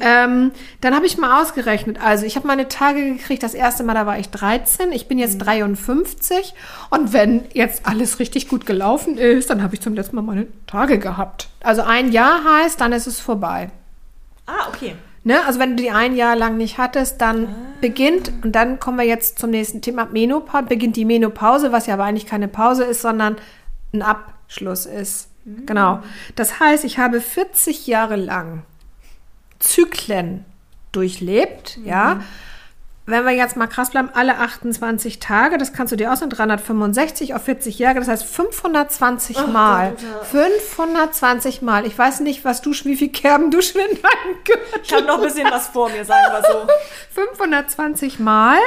[0.00, 1.98] Ähm, dann habe ich mal ausgerechnet.
[2.02, 3.42] Also ich habe meine Tage gekriegt.
[3.42, 4.92] Das erste Mal, da war ich 13.
[4.92, 6.54] Ich bin jetzt 53.
[6.90, 10.46] Und wenn jetzt alles richtig gut gelaufen ist, dann habe ich zum letzten Mal meine
[10.66, 11.48] Tage gehabt.
[11.62, 13.70] Also ein Jahr heißt, dann ist es vorbei.
[14.46, 14.94] Ah, okay.
[15.24, 15.44] Ne?
[15.46, 19.04] Also wenn du die ein Jahr lang nicht hattest, dann beginnt, und dann kommen wir
[19.04, 23.02] jetzt zum nächsten Thema, Menopause, beginnt die Menopause, was ja aber eigentlich keine Pause ist,
[23.02, 23.36] sondern
[23.92, 25.28] ein Abschluss ist.
[25.44, 26.02] Genau.
[26.36, 28.62] Das heißt, ich habe 40 Jahre lang
[29.58, 30.44] Zyklen
[30.92, 32.20] durchlebt, ja.
[33.04, 37.34] Wenn wir jetzt mal krass bleiben, alle 28 Tage, das kannst du dir ausnehmen, 365
[37.34, 39.90] auf 40 Jahre, das heißt 520 Oh Mal.
[39.90, 40.24] Gott, ja.
[40.24, 41.84] 520 Mal.
[41.84, 45.04] Ich weiß nicht, was du, wie viel Kerben du schon in deinem Gürtel Ich habe
[45.04, 46.66] noch ein bisschen was vor mir, sagen wir so.
[47.20, 48.58] 520 Mal.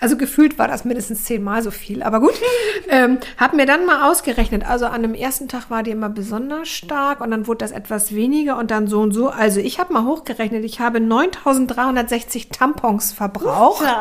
[0.00, 2.32] Also gefühlt war das mindestens zehnmal so viel, aber gut.
[2.88, 4.68] ähm, hab mir dann mal ausgerechnet.
[4.68, 8.14] Also an dem ersten Tag war die immer besonders stark und dann wurde das etwas
[8.14, 9.28] weniger und dann so und so.
[9.28, 13.84] Also ich habe mal hochgerechnet, ich habe 9360 Tampons verbraucht.
[13.84, 14.00] Ja,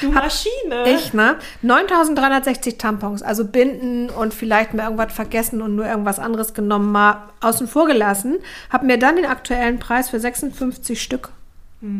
[0.00, 0.88] du Maschine.
[0.94, 1.36] Ich, ne?
[1.62, 7.28] 9360 Tampons, also Binden und vielleicht mal irgendwas vergessen und nur irgendwas anderes genommen, mal
[7.40, 8.38] außen vor gelassen.
[8.70, 11.30] Hab mir dann den aktuellen Preis für 56 Stück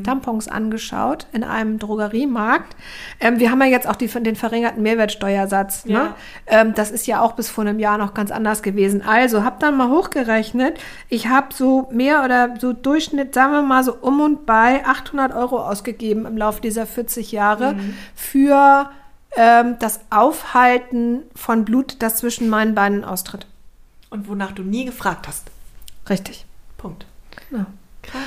[0.05, 2.77] Tampons angeschaut in einem Drogeriemarkt.
[3.18, 5.87] Ähm, wir haben ja jetzt auch die, den verringerten Mehrwertsteuersatz.
[5.87, 5.92] Ne?
[5.92, 6.16] Ja.
[6.47, 9.03] Ähm, das ist ja auch bis vor einem Jahr noch ganz anders gewesen.
[9.03, 10.79] Also hab dann mal hochgerechnet.
[11.09, 15.35] Ich habe so mehr oder so Durchschnitt, sagen wir mal so um und bei 800
[15.35, 17.75] Euro ausgegeben im Laufe dieser 40 Jahre
[18.14, 18.88] für
[19.37, 23.47] ähm, das Aufhalten von Blut, das zwischen meinen Beinen austritt.
[24.11, 25.51] Und wonach du nie gefragt hast.
[26.09, 26.45] Richtig.
[26.77, 27.07] Punkt.
[27.51, 27.66] Genau.
[28.03, 28.23] Krass.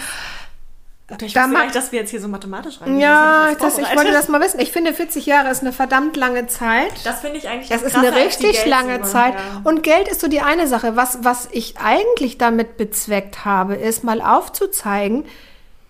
[1.22, 3.00] Ich Da mag- dass wir jetzt hier so mathematisch reingehen.
[3.00, 4.60] Ja, Das ich wollte das mal wissen.
[4.60, 6.92] Ich finde, 40 Jahre ist eine verdammt lange Zeit.
[7.04, 9.02] Das finde ich eigentlich Das ist eine richtig lange.
[9.04, 9.36] Zeit.
[9.36, 9.62] Ja.
[9.64, 10.96] Und Geld ist so die eine Sache.
[10.96, 15.26] Was, was ich eigentlich damit bezweckt habe, ist mal aufzuzeigen,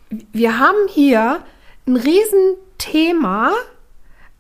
[0.10, 1.40] wir haben hier
[1.88, 3.54] ein Riesenthema.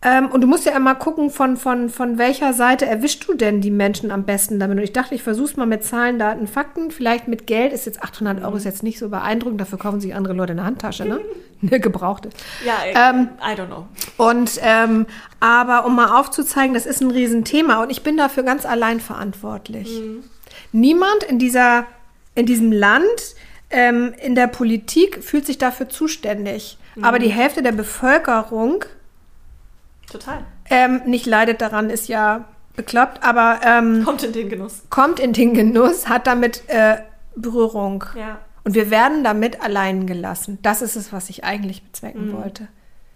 [0.06, 3.60] Ähm, und du musst ja immer gucken, von, von, von welcher Seite erwischst du denn
[3.60, 4.78] die Menschen am besten damit.
[4.78, 6.92] Und ich dachte, ich versuch's mal mit Zahlen, Daten, Fakten.
[6.92, 9.60] Vielleicht mit Geld ist jetzt 800 Euro ist jetzt nicht so beeindruckend.
[9.60, 11.20] Dafür kaufen sich andere Leute eine Handtasche, ne?
[11.62, 12.30] Eine gebrauchte.
[12.64, 12.74] Ja,
[13.12, 13.88] Ähm, I don't know.
[14.18, 15.08] Und ähm,
[15.40, 19.90] aber um mal aufzuzeigen, das ist ein Riesenthema und ich bin dafür ganz allein verantwortlich.
[20.74, 21.86] Niemand in dieser
[22.36, 23.08] in diesem Land
[23.72, 26.78] ähm, in der Politik fühlt sich dafür zuständig.
[27.02, 28.84] Aber die Hälfte der Bevölkerung
[30.20, 30.40] Total.
[30.70, 34.84] ähm, nicht leidet daran, ist ja bekloppt, aber ähm, Kommt in den Genuss.
[34.90, 36.98] kommt in den Genuss, hat damit äh,
[37.36, 38.04] Berührung.
[38.18, 38.40] Ja.
[38.64, 40.58] Und wir werden damit allein gelassen.
[40.62, 42.68] Das ist es, was ich eigentlich bezwecken wollte.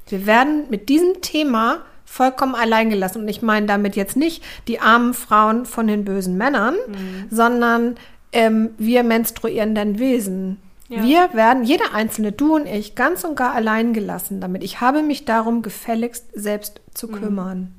[0.07, 3.21] Wir werden mit diesem Thema vollkommen allein gelassen.
[3.21, 6.75] Und ich meine damit jetzt nicht die armen Frauen von den bösen Männern,
[7.31, 7.95] sondern
[8.31, 10.59] ähm, wir menstruierenden Wesen.
[10.89, 11.03] Ja.
[11.03, 14.63] Wir werden, jeder Einzelne, du und ich, ganz und gar allein gelassen damit.
[14.63, 17.73] Ich habe mich darum gefälligst selbst zu kümmern.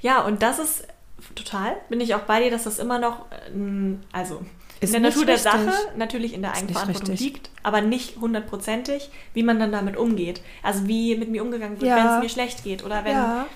[0.00, 0.86] Ja, und das ist
[1.34, 4.40] total, bin ich auch bei dir, dass das immer noch, ähm, also
[4.80, 5.36] Ist in der Natur der.
[5.38, 10.40] Sache natürlich in der Eigenverantwortung liegt, aber nicht hundertprozentig, wie man dann damit umgeht.
[10.62, 11.96] Also wie mit mir umgegangen wird, Ja.
[11.96, 13.46] wenn es mir schlecht geht oder wenn Ja.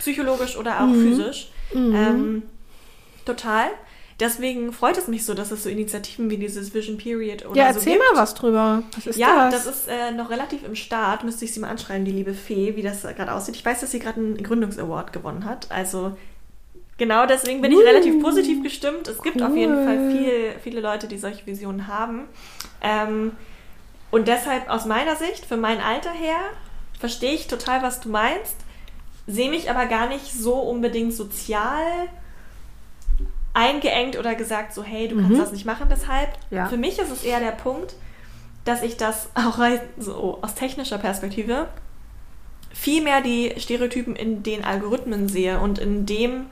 [0.00, 1.02] psychologisch oder auch Mhm.
[1.02, 1.52] physisch.
[1.74, 2.42] Ähm,
[3.24, 3.68] total.
[4.20, 7.72] Deswegen freut es mich so, dass es so Initiativen wie dieses Vision Period oder Ja,
[7.72, 8.04] so erzähl gibt.
[8.12, 8.82] mal was drüber.
[8.96, 9.64] Was ist Ja, das?
[9.64, 11.22] das ist äh, noch relativ im Start.
[11.22, 13.54] Müsste ich sie mal anschreiben, die liebe Fee, wie das gerade aussieht.
[13.54, 15.70] Ich weiß, dass sie gerade einen Gründungsaward gewonnen hat.
[15.70, 16.16] Also
[16.96, 19.06] genau deswegen bin ich Uh, relativ positiv gestimmt.
[19.06, 19.84] Es gibt auf jeden cool.
[19.84, 22.24] Fall viel, viele Leute, die solche Visionen haben.
[22.82, 23.32] Ähm,
[24.10, 26.38] und deshalb aus meiner Sicht, für mein Alter her,
[26.98, 28.56] verstehe ich total, was du meinst,
[29.28, 31.82] sehe mich aber gar nicht so unbedingt sozial
[33.58, 36.28] eingeengt oder gesagt, so hey, du kannst das nicht machen deshalb.
[36.50, 36.56] Mhm.
[36.56, 36.66] Ja.
[36.66, 37.94] Für mich ist es eher der Punkt,
[38.64, 39.58] dass ich das auch
[39.98, 41.68] so aus technischer Perspektive
[42.72, 46.46] viel mehr die Stereotypen in den Algorithmen sehe und in dem,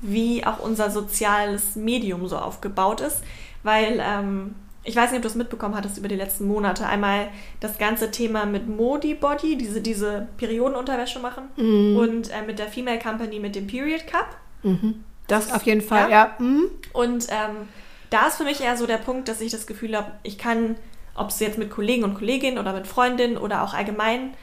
[0.00, 3.22] wie auch unser soziales Medium so aufgebaut ist.
[3.62, 6.86] Weil ähm, ich weiß nicht, ob du es mitbekommen hattest über die letzten Monate.
[6.86, 7.28] Einmal
[7.60, 11.44] das ganze Thema mit Modi Body, diese, diese Periodenunterwäsche machen
[11.96, 14.36] und äh, mit der Female Company mit dem Period Cup.
[15.28, 16.34] Das auf jeden Fall, Ja?
[16.38, 16.44] ja.
[16.44, 16.64] Mhm.
[16.92, 17.68] Und ähm,
[18.10, 20.76] da ist für mich eher so der Punkt, dass ich das Gefühl habe, ich kann,
[21.14, 24.34] ob es jetzt mit Kollegen und Kolleginnen oder mit Freundinnen oder auch allgemein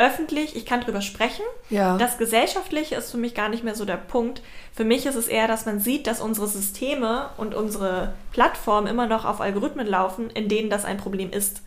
[0.00, 1.44] öffentlich, ich kann drüber sprechen.
[1.68, 1.98] Ja.
[1.98, 4.40] Das Gesellschaftliche ist für mich gar nicht mehr so der Punkt.
[4.74, 9.06] Für mich ist es eher, dass man sieht, dass unsere Systeme und unsere Plattformen immer
[9.06, 11.62] noch auf Algorithmen laufen, in denen das ein Problem ist.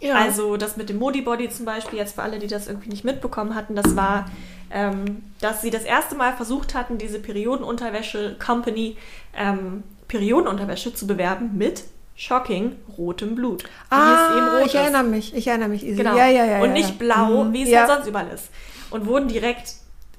[0.00, 0.16] Ja.
[0.16, 3.04] Also das mit dem Modi Body zum Beispiel, jetzt für alle, die das irgendwie nicht
[3.04, 4.28] mitbekommen hatten, das war,
[4.70, 8.96] ähm, dass sie das erste Mal versucht hatten, diese Periodenunterwäsche-Company
[9.36, 11.84] ähm, Periodenunterwäsche zu bewerben mit
[12.16, 13.64] shocking rotem Blut.
[13.90, 14.80] Ah, rot ich ist.
[14.80, 15.84] erinnere mich, ich erinnere mich.
[15.86, 15.96] Isi.
[15.96, 16.16] Genau.
[16.16, 16.60] Ja, ja, ja.
[16.60, 17.52] und nicht blau, Mhm.
[17.52, 17.82] wie es ja.
[17.82, 18.50] ja sonst überall ist.
[18.90, 19.74] Und wurden direkt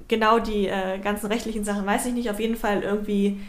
[0.08, 3.40] genau die äh, ganzen rechtlichen Sachen, weiß ich nicht, auf jeden Fall irgendwie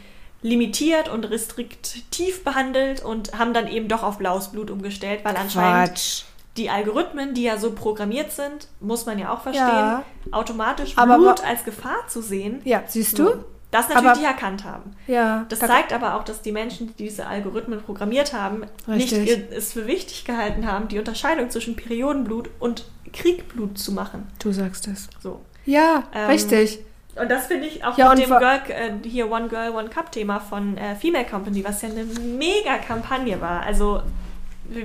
[0.43, 5.91] limitiert und restriktiv behandelt und haben dann eben doch auf blaues Blut umgestellt, weil anscheinend
[5.91, 6.23] Quatsch.
[6.57, 10.03] Die Algorithmen, die ja so programmiert sind, muss man ja auch verstehen, Ja.
[10.33, 12.61] automatisch Aber Blut als Gefahr zu sehen.
[12.65, 13.25] Ja, siehst So.
[13.25, 13.45] du?
[13.71, 14.97] Das natürlich Aber- die erkannt haben.
[15.07, 15.47] Ja.
[15.49, 19.29] Das da- zeigt aber auch, dass die Menschen, die diese Algorithmen programmiert haben, nicht Richtig.
[19.29, 24.27] ihr- es für wichtig gehalten haben, die Unterscheidung zwischen Periodenblut und Kriegblut zu machen.
[24.43, 25.09] Du sagst es.
[25.23, 25.41] So.
[25.67, 26.81] Ja, Ähm, richtig.
[27.15, 30.11] Und das finde ich auch Ja, mit dem Girl, äh, hier One Girl, One Cup
[30.11, 33.63] Thema von äh, Female Company, was ja eine mega Kampagne war.
[33.63, 34.01] Also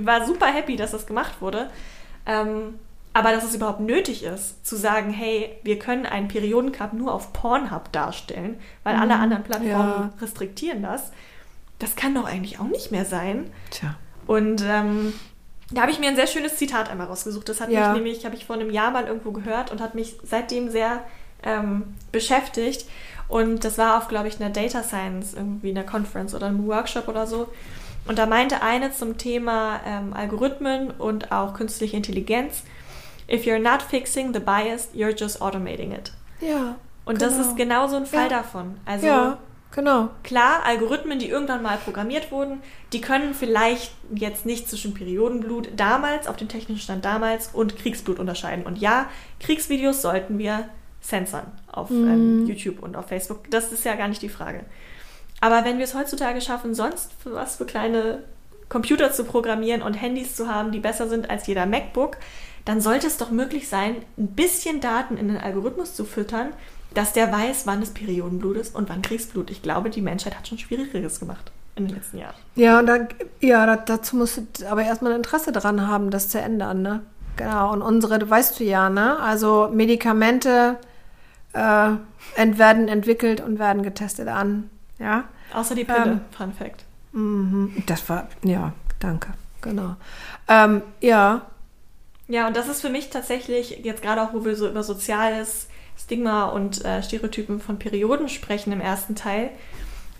[0.02, 1.70] war super happy, dass das gemacht wurde.
[2.26, 2.80] Ähm,
[3.14, 7.32] aber dass es überhaupt nötig ist, zu sagen, hey, wir können einen Periodencup nur auf
[7.32, 10.14] Pornhub darstellen, weil alle anderen Plattformen Ja.
[10.22, 11.12] restriktieren das.
[11.80, 13.50] Das kann doch eigentlich auch nicht mehr sein.
[13.70, 13.96] Tja.
[14.28, 15.14] Und ähm,
[15.72, 17.48] da habe ich mir ein sehr schönes Zitat einmal rausgesucht.
[17.48, 17.88] Das hat Ja.
[17.90, 21.02] mich nämlich, habe ich vor einem Jahr mal irgendwo gehört und hat mich seitdem sehr
[21.44, 22.86] ähm, beschäftigt.
[23.28, 27.08] Und das war auf, glaube ich, einer Data Science, irgendwie einer Conference oder einem Workshop
[27.08, 27.48] oder so.
[28.08, 32.64] Und da meinte eine zum Thema ähm, Algorithmen und auch künstliche Intelligenz,
[33.30, 36.12] if you're not fixing the bias, you're just automating it.
[36.42, 36.76] Ja.
[37.06, 37.48] Und das Genau.
[37.48, 38.30] ist genau so ein Fall Ja.
[38.30, 38.78] davon.
[38.86, 39.38] Also ja,
[39.74, 40.10] genau.
[40.24, 42.62] Klar, Algorithmen, die irgendwann mal programmiert wurden,
[42.94, 48.20] die können vielleicht jetzt nicht zwischen Periodenblut damals, auf dem technischen Stand damals, und Kriegsblut
[48.20, 48.66] unterscheiden.
[48.66, 49.08] Und ja,
[49.40, 50.70] Kriegsvideos sollten wir
[51.02, 53.50] censoren auf ähm, YouTube und auf Facebook.
[53.52, 54.66] Das ist ja gar nicht die Frage.
[55.42, 58.20] Aber wenn wir es heutzutage schaffen, sonst was für kleine
[58.70, 62.18] Computer zu programmieren und Handys zu haben, die besser sind als jeder MacBook,
[62.66, 66.52] dann sollte es doch möglich sein, ein bisschen Daten in den Algorithmus zu füttern,
[66.96, 69.52] dass der weiß, wann es Periodenblut ist und wann Kriegsblut.
[69.52, 72.36] Ich glaube, die Menschheit hat schon Schwierigeres gemacht in den letzten Jahren.
[72.56, 73.08] Ja, und da,
[73.42, 77.02] ja, da, dazu musst du aber erstmal Interesse dran haben, das zu ändern, ne?
[77.36, 77.74] Genau.
[77.74, 79.20] Und unsere, weißt du ja, ne?
[79.20, 80.78] Also Medikamente
[81.52, 81.90] äh,
[82.38, 84.70] werden entwickelt und werden getestet an.
[85.00, 85.26] Ja.
[85.54, 86.22] Außer die Pille, Ähm.
[86.32, 86.84] Fun Fact.
[87.12, 87.84] Mhm.
[87.86, 89.34] Das war, ja, danke.
[89.62, 89.96] Genau.
[90.48, 91.42] Ähm, ja.
[92.28, 95.68] Ja, und das ist für mich tatsächlich, jetzt gerade auch, wo wir so über soziales
[95.98, 99.50] Stigma und äh, Stereotypen von Perioden sprechen im ersten Teil,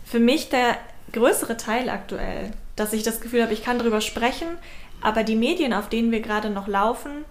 [0.06, 0.78] für mich der
[1.12, 4.48] größere Teil aktuell, dass ich das Gefühl habe, ich kann darüber sprechen,
[5.02, 7.26] aber die Medien, auf denen wir gerade noch laufen,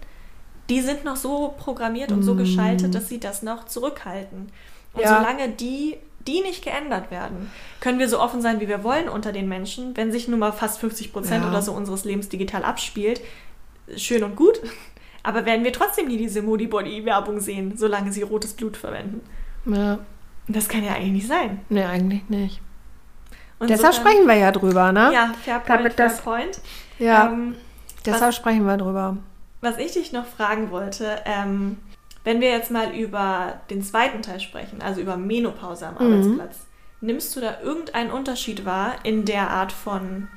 [0.69, 4.51] die sind noch so programmiert und so geschaltet, dass sie das noch zurückhalten.
[4.93, 5.17] Und Ja.
[5.19, 9.31] solange die, die nicht geändert werden, können wir so offen sein, wie wir wollen unter
[9.31, 11.49] den Menschen, wenn sich nun mal fast 50 Prozent Ja.
[11.49, 13.21] oder so unseres Lebens digital abspielt,
[13.95, 14.59] schön und gut.
[15.23, 19.21] Aber werden wir trotzdem nie diese Modi-Body-Werbung sehen, solange sie rotes Blut verwenden.
[19.65, 19.99] ja.
[20.47, 21.61] Das kann ja eigentlich nicht sein.
[21.69, 22.61] Nee, eigentlich nicht.
[23.57, 25.09] Und Deshalb insofern- sprechen wir ja drüber, ne?
[25.11, 26.59] Ja, fair point, Damit fair das- point.
[26.99, 27.55] Ja, Ähm,
[28.05, 29.17] deshalb sprechen wir drüber.
[29.61, 31.77] was ich dich noch fragen wollte, ähm,
[32.25, 36.01] wenn wir jetzt mal über den zweiten Teil sprechen, also über Menopause am Mhm.
[36.01, 36.67] Arbeitsplatz,
[36.99, 40.27] nimmst du da irgendeinen Unterschied wahr in der Art von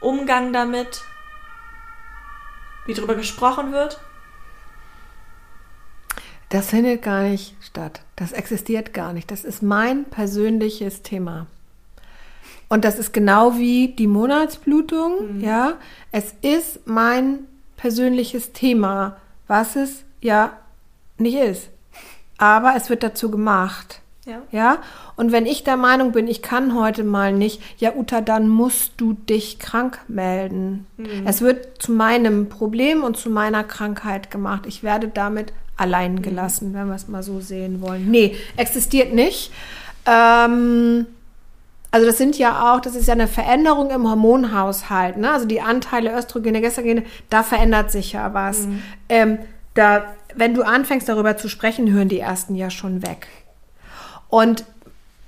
[0.00, 1.00] Umgang damit,
[2.84, 3.98] wie darüber gesprochen wird?
[6.50, 8.02] Das findet gar nicht statt.
[8.14, 9.30] Das existiert gar nicht.
[9.30, 11.46] Das ist mein persönliches Thema.
[12.68, 15.74] Und das ist genau wie die Monatsblutung, ja.
[16.12, 20.56] Es ist mein persönliches Thema, was es ja
[21.18, 21.68] nicht ist.
[22.38, 24.00] Aber es wird dazu gemacht.
[24.26, 24.42] Ja.
[24.50, 24.78] Ja,
[25.14, 28.94] und wenn ich der Meinung bin, ich kann heute mal nicht, ja, Uta, dann musst
[28.96, 30.86] du dich krank melden.
[31.24, 34.64] Es wird zu meinem Problem und zu meiner Krankheit gemacht.
[34.66, 38.10] Ich werde damit allein gelassen, wenn wir es mal so sehen wollen.
[38.10, 39.52] Nee, existiert nicht.
[40.06, 41.06] Ähm,
[41.92, 45.18] also das sind ja auch, das ist ja eine Veränderung im Hormonhaushalt.
[45.18, 45.30] Ne?
[45.30, 48.66] Also die Anteile Östrogene, Gestagene, da verändert sich ja was.
[49.08, 49.38] Ähm,
[49.74, 50.04] da,
[50.36, 53.26] wenn du anfängst darüber zu sprechen, hören die ersten ja schon weg.
[54.28, 54.64] Und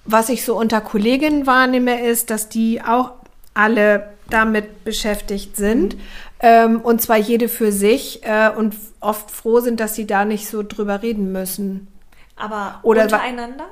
[0.04, 3.12] was ich so unter Kolleginnen wahrnehme, ist, dass die auch
[3.54, 5.96] alle damit beschäftigt sind.
[6.40, 10.48] Ähm, und zwar jede für sich äh, und oft froh sind, dass sie da nicht
[10.48, 11.88] so drüber reden müssen.
[12.36, 13.66] Aber Oder untereinander?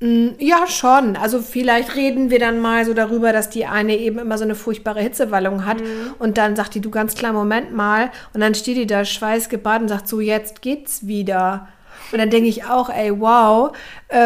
[0.00, 1.16] Mm, Ja, schon.
[1.16, 4.54] Also vielleicht reden wir dann mal so darüber, dass die eine eben immer so eine
[4.54, 5.78] furchtbare Hitzewallung hat
[6.18, 8.10] und dann sagt die, du ganz klar, Moment mal.
[8.32, 11.68] Und dann steht die da schweißgebadet und sagt so, jetzt geht's wieder.
[12.12, 13.76] Und dann denke ich auch, ey, wow.
[14.08, 14.18] Äh,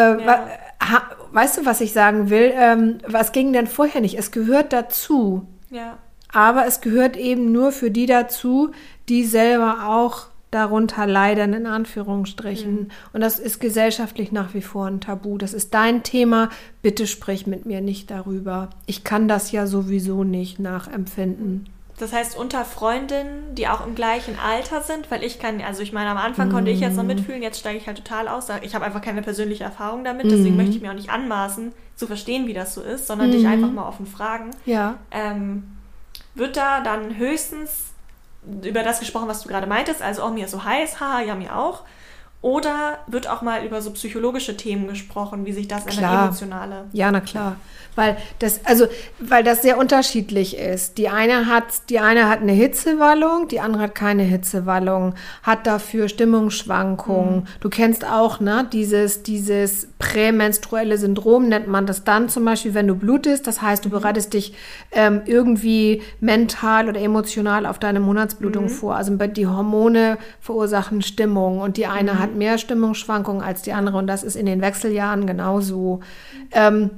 [0.81, 2.53] ha, weißt du, was ich sagen will?
[2.55, 4.17] Ähm, was ging denn vorher nicht?
[4.19, 5.47] Es gehört dazu.
[5.71, 5.99] Ja.
[6.33, 8.71] Aber es gehört eben nur für die dazu,
[9.09, 12.91] die selber auch darunter leiden, in Anführungsstrichen.
[13.13, 15.37] Und das ist gesellschaftlich nach wie vor ein Tabu.
[15.39, 16.49] Das ist dein Thema.
[16.83, 18.71] Bitte sprich mit mir nicht darüber.
[18.87, 21.69] Ich kann das ja sowieso nicht nachempfinden.
[21.99, 25.93] Das heißt, unter Freundinnen, die auch im gleichen Alter sind, weil ich kann, also ich
[25.93, 28.49] meine, am Anfang konnte ich jetzt noch mitfühlen, jetzt steige ich halt total aus.
[28.63, 32.09] Ich habe einfach keine persönliche Erfahrung damit, deswegen möchte ich mir auch nicht anmaßen, zu
[32.09, 34.51] verstehen, wie das so ist, sondern dich einfach mal offen fragen.
[34.67, 34.97] Ja.
[35.13, 35.63] Ähm,
[36.35, 37.94] wird da dann höchstens
[38.63, 41.57] über das gesprochen, was du gerade meintest, also, oh, mir so heiß, haha, ja, mir
[41.57, 41.85] auch.
[42.45, 46.25] Oder wird auch mal über so psychologische Themen gesprochen, wie sich das in der Klar.
[46.27, 46.85] emotionale.
[46.93, 47.57] Ja, na klar.
[47.95, 48.87] Weil das, also,
[49.19, 50.99] weil das sehr unterschiedlich ist.
[50.99, 56.09] Die eine hat, die eine hat eine Hitzewallung, die andere hat keine Hitzewallung, hat dafür
[56.09, 57.47] Stimmungsschwankungen.
[57.61, 62.89] Du kennst auch, ne, dieses, dieses prämenstruelle Syndrom nennt man das dann zum Beispiel, wenn
[62.89, 63.47] du blutest.
[63.47, 64.55] Das heißt, du bereitest dich
[64.93, 68.97] ähm, irgendwie mental oder emotional auf deine Monatsblutung vor.
[68.97, 74.07] Also die Hormone verursachen Stimmung und die eine hat mehr Stimmungsschwankungen als die andere und
[74.07, 76.01] das ist in den Wechseljahren genauso.
[76.53, 76.91] Ähm,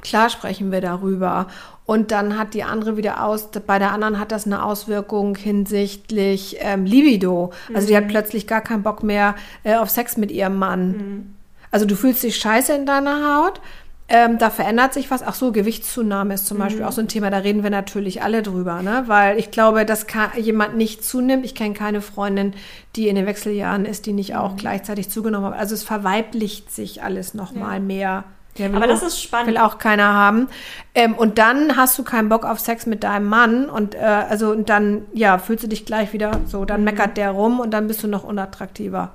[0.00, 1.46] Klar sprechen wir darüber.
[1.84, 6.56] Und dann hat die andere wieder aus, bei der anderen hat das eine Auswirkung hinsichtlich
[6.60, 7.52] ähm, Libido.
[7.74, 11.34] Also die hat plötzlich gar keinen Bock mehr äh, auf Sex mit ihrem Mann.
[11.70, 13.60] Also du fühlst dich scheiße in deiner Haut.
[14.08, 15.22] Ähm, da verändert sich was.
[15.22, 17.30] Ach so, Gewichtszunahme ist zum Beispiel auch so ein Thema.
[17.30, 19.04] Da reden wir natürlich alle drüber, ne?
[19.06, 21.44] Weil ich glaube, dass jemand nicht zunimmt.
[21.46, 22.52] Ich kenne keine Freundin,
[22.96, 25.58] die in den Wechseljahren ist, die nicht auch gleichzeitig zugenommen hat.
[25.58, 28.24] Also es verweiblicht sich alles noch mal mehr.
[28.74, 29.48] Aber das auch- ist spannend.
[29.48, 30.48] Will auch keiner haben.
[30.94, 34.50] Ähm, und dann hast du keinen Bock auf Sex mit deinem Mann und äh, also
[34.50, 36.60] und dann ja fühlst du dich gleich wieder so.
[36.60, 36.66] Mhm.
[36.66, 39.12] Dann meckert der rum und dann bist du noch unattraktiver.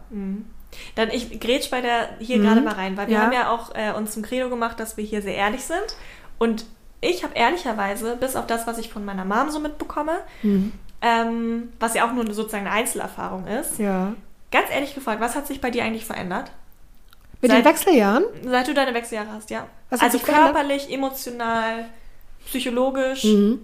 [0.95, 3.21] Dann ich grätsch bei der hier gerade mal rein, weil wir Mhm.
[3.21, 3.25] Ja.
[3.25, 5.95] haben ja auch äh, uns zum Credo gemacht, dass wir hier sehr ehrlich sind.
[6.39, 6.65] Und
[7.01, 10.71] ich habe ehrlicherweise, bis auf das, was ich von meiner Mom so mitbekomme, Mhm.
[11.01, 14.13] ähm, was ja auch nur sozusagen eine Einzelerfahrung ist, Ja.
[14.51, 16.51] ganz ehrlich gefragt, was hat sich bei dir eigentlich verändert?
[17.41, 18.23] Mit Seit- den Wechseljahren?
[18.43, 19.67] Seit du deine Wechseljahre hast, ja.
[19.89, 20.53] Was hat also sich verändert?
[20.53, 21.85] körperlich, emotional,
[22.47, 23.25] psychologisch.
[23.25, 23.59] Mhm.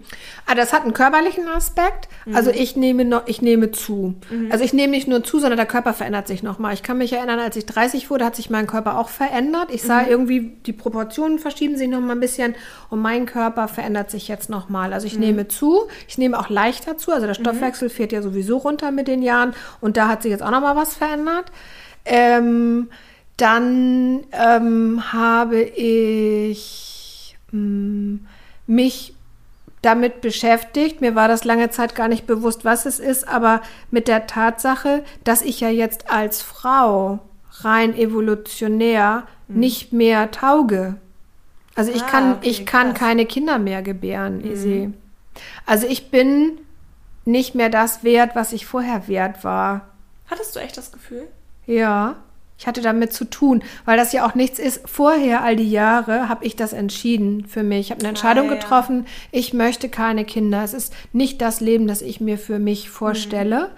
[0.46, 2.10] Ah, das hat einen körperlichen Aspekt.
[2.34, 4.16] Also ich nehme noch, ich nehme zu.
[4.52, 6.74] Also ich nehme nicht nur zu, sondern der Körper verändert sich nochmal.
[6.74, 9.70] Ich kann mich erinnern, als ich 30 wurde, hat sich mein Körper auch verändert.
[9.72, 12.56] Ich sah irgendwie, die Proportionen verschieben sich nochmal ein bisschen
[12.90, 14.94] und mein Körper verändert sich jetzt nochmal.
[14.94, 17.12] Also ich nehme zu, ich nehme auch leichter zu.
[17.12, 20.44] Also der Stoffwechsel fährt ja sowieso runter mit den Jahren und da hat sich jetzt
[20.44, 21.46] auch nochmal was verändert.
[22.06, 22.90] Ähm,
[23.38, 28.20] dann ähm, habe ich mh,
[28.68, 29.14] mich
[29.82, 31.02] damit beschäftigt.
[31.02, 35.04] Mir war das lange Zeit gar nicht bewusst, was es ist, aber mit der Tatsache,
[35.24, 37.20] dass ich ja jetzt als Frau
[37.62, 40.96] rein evolutionär nicht mehr tauge.
[41.76, 43.00] Also ich Ah, kann, okay, ich kann krass.
[43.00, 44.92] keine Kinder mehr gebären, Isi.
[45.66, 46.60] Also ich bin
[47.26, 49.90] nicht mehr das wert, was ich vorher wert war.
[50.30, 51.28] Hattest du echt das Gefühl?
[51.66, 52.16] Ja,
[52.64, 54.88] ich hatte damit zu tun, weil das ja auch nichts ist.
[54.88, 57.88] Vorher, all die Jahre, habe ich das entschieden für mich.
[57.88, 58.54] Ich habe eine Entscheidung ja.
[58.54, 60.64] getroffen, ich möchte keine Kinder.
[60.64, 63.72] Es ist nicht das Leben, das ich mir für mich vorstelle.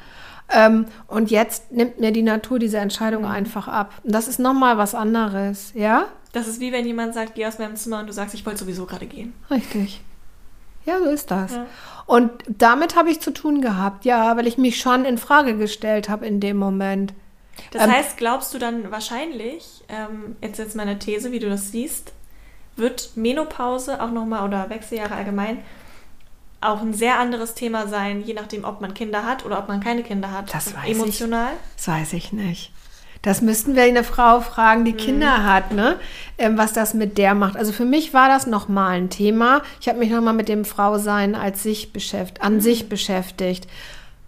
[0.49, 3.91] Ähm, und jetzt nimmt mir die Natur diese Entscheidung einfach ab.
[4.03, 6.05] Und das ist nochmal was anderes, ja?
[6.33, 8.59] Das ist wie wenn jemand sagt, geh aus meinem Zimmer und du sagst, ich wollte
[8.59, 9.33] sowieso gerade gehen.
[9.49, 10.01] Richtig.
[10.85, 11.53] Ja, so ist das.
[11.53, 11.65] Ja.
[12.05, 16.07] Und damit habe ich zu tun gehabt, ja, weil ich mich schon in Frage gestellt
[16.07, 17.15] habe in dem Moment.
[17.71, 21.71] Das Ähm, heißt, glaubst du dann wahrscheinlich, ähm, jetzt jetzt meine These, wie du das
[21.71, 22.13] siehst,
[22.75, 25.59] wird Menopause auch nochmal oder Wechseljahre allgemein
[26.61, 29.79] auch ein sehr anderes Thema sein, je nachdem, ob man Kinder hat oder ob man
[29.79, 30.53] keine Kinder hat.
[30.53, 30.95] Das weiß ich.
[30.95, 31.51] Emotional.
[31.75, 32.71] Das weiß ich nicht.
[33.21, 35.99] Das müssten wir eine Frau fragen, die Kinder hat, ne?
[36.37, 37.57] Ähm, was das mit der macht.
[37.57, 39.63] Also für mich war das nochmal ein Thema.
[39.81, 43.67] Ich habe mich nochmal mit dem Frausein als sich beschäftigt, an sich beschäftigt.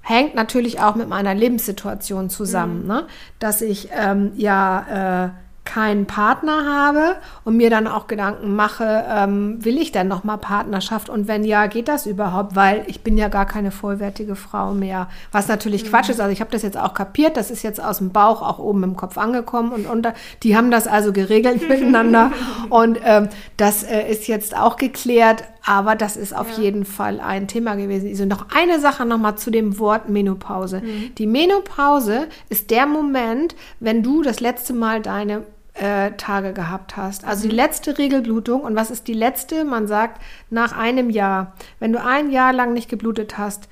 [0.07, 3.07] Hängt natürlich auch mit meiner Lebenssituation zusammen, ne?
[3.39, 5.29] Dass ich ähm, ja äh,
[5.67, 11.09] keinen Partner habe und mir dann auch Gedanken mache, ähm, will ich denn nochmal Partnerschaft?
[11.09, 15.09] Und wenn ja, geht das überhaupt, weil ich bin ja gar keine vollwertige Frau mehr.
[15.33, 17.97] Was natürlich Quatsch ist, also ich habe das jetzt auch kapiert, das ist jetzt aus
[17.97, 22.31] dem Bauch auch oben im Kopf angekommen und unter, die haben das also geregelt miteinander.
[22.69, 26.63] Und ähm, das äh, ist jetzt auch geklärt, aber das ist auf Ja.
[26.63, 28.07] jeden Fall ein Thema gewesen.
[28.07, 30.81] Also noch eine Sache nochmal zu dem Wort Menopause.
[31.17, 37.25] Die Menopause ist der Moment, wenn du das letzte Mal deine äh, Tage gehabt hast.
[37.25, 38.61] Also die letzte Regelblutung.
[38.61, 39.65] Und was ist die letzte?
[39.65, 41.53] Man sagt, nach einem Jahr.
[41.79, 43.67] Wenn du ein Jahr lang nicht geblutet hast,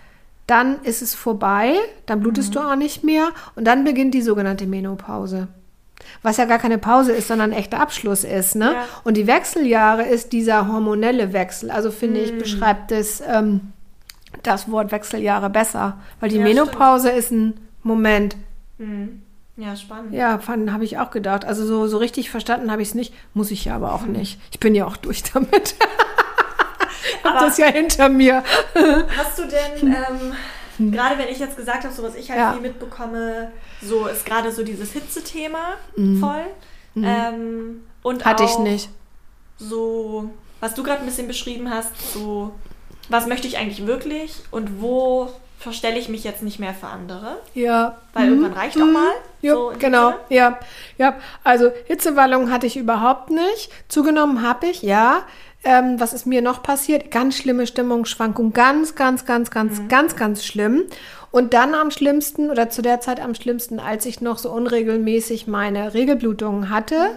[0.48, 1.74] dann ist es vorbei,
[2.06, 5.48] dann blutest du auch nicht mehr und dann beginnt die sogenannte Menopause.
[6.24, 8.56] Was ja gar keine Pause ist, sondern echter Abschluss ist.
[8.56, 8.74] Ne?
[8.74, 8.84] Ja.
[9.04, 11.72] Und die Wechseljahre ist dieser hormonelle Wechsel.
[11.72, 13.72] Also finde ich, beschreibt es ähm,
[14.44, 15.98] das Wort Wechseljahre besser.
[16.20, 17.54] Weil die Ja, Menopause ist ein
[17.84, 18.36] Moment.
[18.78, 19.22] Mhm.
[19.58, 20.14] Ja, spannend.
[20.14, 21.46] Ja, habe ich auch gedacht.
[21.46, 23.14] Also so, so richtig verstanden habe ich es nicht.
[23.34, 24.40] Muss ich ja aber auch nicht.
[24.52, 25.76] Ich bin ja auch durch damit.
[27.24, 28.44] hab Aber- das ja hinter mir.
[29.18, 30.34] Hast du denn, ähm,
[30.78, 32.54] gerade wenn ich jetzt gesagt habe, so was ich halt Ja.
[32.54, 33.52] viel mitbekomme,
[33.82, 36.20] so ist gerade so dieses Hitzethema Mhm.
[36.20, 36.46] voll.
[36.98, 38.90] Ähm, und Hatte auch ich nicht.
[39.58, 42.52] so, was du gerade ein bisschen beschrieben hast, so,
[43.10, 47.38] was möchte ich eigentlich wirklich und wo verstelle ich mich jetzt nicht mehr für andere.
[47.54, 47.98] Ja.
[48.14, 49.12] Weil irgendwann reicht auch mal.
[49.42, 50.14] Ja, so genau.
[50.30, 50.60] Ja,
[50.98, 51.16] ja.
[51.44, 53.72] Also Hitzewallung hatte ich überhaupt nicht.
[53.88, 55.24] Zugenommen habe ich, ja.
[55.66, 57.12] Ähm, was ist mir noch passiert?
[57.12, 58.54] Ganz schlimme Stimmungsschwankung.
[58.54, 60.84] Ganz, ganz, ganz, ganz, ganz, ganz schlimm.
[61.32, 65.48] Und dann am schlimmsten oder zu der Zeit am schlimmsten, als ich noch so unregelmäßig
[65.48, 67.10] meine Regelblutungen hatte,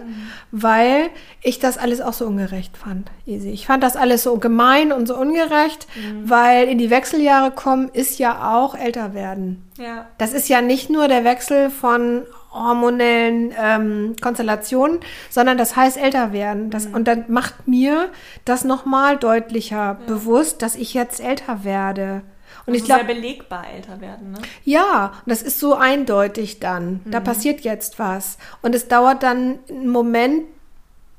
[0.51, 1.09] weil
[1.41, 3.09] ich das alles auch so ungerecht fand.
[3.25, 3.49] Easy.
[3.51, 5.87] Ich fand das alles so gemein und so ungerecht,
[6.25, 9.63] weil in die Wechseljahre kommen ist ja auch älter werden.
[9.77, 10.07] Ja.
[10.17, 16.33] Das ist ja nicht nur der Wechsel von hormonellen ähm, Konstellationen, sondern das heißt älter
[16.33, 16.69] werden.
[16.69, 18.09] Das, Und dann macht mir
[18.45, 22.21] das nochmal deutlicher bewusst, dass ich jetzt älter werde.
[22.65, 24.39] Und Also ich glaube, sehr belegbar älter werden, ne?
[24.63, 27.01] ja, und das ist so eindeutig dann.
[27.05, 28.37] Da passiert jetzt was.
[28.61, 30.43] Und es dauert dann einen Moment,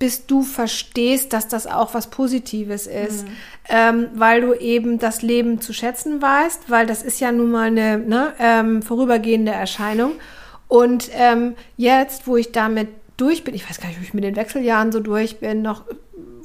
[0.01, 3.27] bis du verstehst, dass das auch was Positives ist.
[3.69, 7.67] Ähm, weil du eben das Leben zu schätzen weißt, weil das ist ja nun mal
[7.67, 10.13] eine ne, ähm, vorübergehende Erscheinung.
[10.71, 14.23] Und ähm, jetzt, wo ich damit durch bin, ich weiß gar nicht, ob ich mit
[14.23, 15.83] den Wechseljahren so durch bin, noch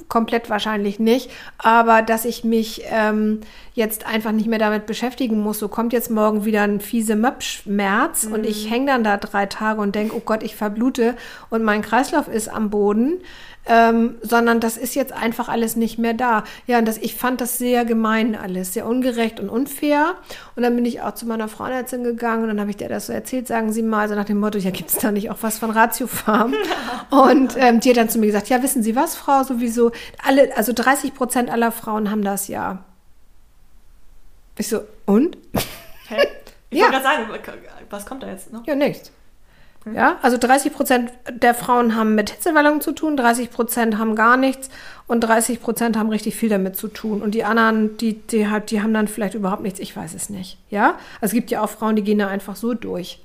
[0.08, 3.42] komplett wahrscheinlich nicht, aber dass ich mich ähm,
[3.76, 5.58] jetzt einfach nicht mehr damit beschäftigen muss.
[5.58, 9.82] So kommt jetzt morgen wieder ein fiese Möpfschmerz und ich hänge dann da drei Tage
[9.82, 11.14] und denke, oh Gott, ich verblute
[11.50, 13.18] und mein Kreislauf ist am Boden.
[13.68, 16.44] Ähm, sondern das ist jetzt einfach alles nicht mehr da.
[16.68, 20.14] Ja, und das, ich fand das sehr gemein alles, sehr ungerecht und unfair.
[20.54, 23.06] Und dann bin ich auch zu meiner Frauenärztin gegangen und dann habe ich der das
[23.06, 25.38] so erzählt, sagen Sie mal, so nach dem Motto, ja, gibt es da nicht auch
[25.40, 26.54] was von Ratiofarm?
[27.10, 29.90] und ähm, die hat dann zu mir gesagt, ja, wissen Sie was, Frau, sowieso,
[30.24, 32.84] alle, also 30 Prozent aller Frauen haben das ja.
[34.58, 35.36] Ich so, und?
[36.08, 36.16] Hä?
[36.70, 36.84] Ich Ja.
[36.86, 38.66] wollte gerade sagen, was kommt da jetzt noch?
[38.66, 39.12] Ja, nichts.
[39.94, 44.36] Ja, also 30 Prozent der Frauen haben mit Hitzewallungen zu tun, 30 Prozent haben gar
[44.36, 44.68] nichts
[45.06, 47.22] und 30 Prozent haben richtig viel damit zu tun.
[47.22, 50.28] Und die anderen, die, die, halt, die haben dann vielleicht überhaupt nichts, ich weiß es
[50.28, 50.58] nicht.
[50.70, 53.22] Ja, also es gibt ja auch Frauen, die gehen da einfach so durch.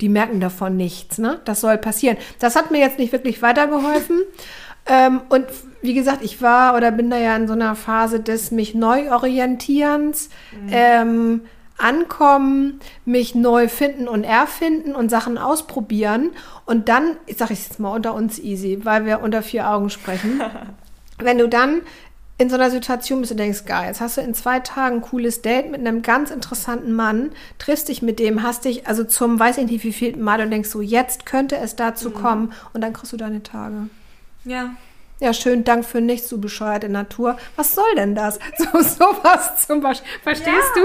[0.00, 1.40] Die merken davon nichts, ne?
[1.44, 2.16] Das soll passieren.
[2.40, 4.22] Das hat mir jetzt nicht wirklich weitergeholfen.
[4.86, 5.46] ähm, und
[5.86, 10.28] wie gesagt, ich war oder bin da ja in so einer Phase des mich Neuorientierens.
[10.70, 11.42] Ähm,
[11.78, 16.30] ankommen, mich neu finden und erfinden und Sachen ausprobieren.
[16.64, 19.90] Und dann, ich sage ich jetzt mal unter uns easy, weil wir unter vier Augen
[19.90, 20.40] sprechen.
[21.18, 21.82] Wenn du dann
[22.38, 25.00] in so einer Situation bist und denkst, geil, jetzt hast du in zwei Tagen ein
[25.00, 29.38] cooles Date mit einem ganz interessanten Mann, triffst dich mit dem, hast dich also zum
[29.38, 32.82] weiß ich nicht wie viel Mal und denkst so, jetzt könnte es dazu kommen und
[32.82, 33.88] dann kriegst du deine Tage.
[34.44, 34.74] Ja.
[35.18, 37.38] Ja, schön, Dank für nichts, du bescheuerte Natur.
[37.56, 38.38] Was soll denn das?
[38.58, 40.08] So sowas zum Beispiel.
[40.22, 40.82] Verstehst Ja,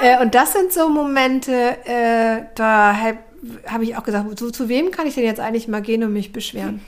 [0.00, 0.04] du?
[0.06, 0.18] ja.
[0.18, 1.52] Äh, und das sind so Momente,
[1.84, 3.18] äh, da habe
[3.66, 6.12] hab ich auch gesagt, zu, zu wem kann ich denn jetzt eigentlich mal gehen und
[6.12, 6.80] mich beschweren?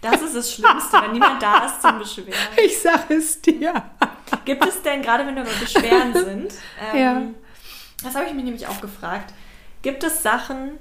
[0.00, 2.32] Das ist das Schlimmste, wenn niemand da ist zum Beschweren.
[2.64, 3.74] Ich sage es dir.
[4.46, 6.54] Gibt es denn, gerade wenn wir bei Beschweren sind,
[6.94, 7.22] ähm, Ja.
[8.02, 9.34] das habe ich mich nämlich auch gefragt,
[9.82, 10.78] gibt es Sachen,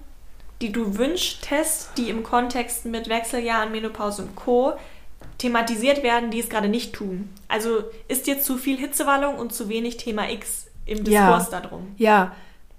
[0.61, 4.73] die du wünschtest, die im Kontext mit Wechseljahren, Menopause und Co.
[5.39, 7.29] thematisiert werden, die es gerade nicht tun?
[7.47, 11.37] Also ist dir zu viel Hitzewallung und zu wenig Thema X im Ja.
[11.37, 11.87] Diskurs darum?
[11.97, 12.33] Ja,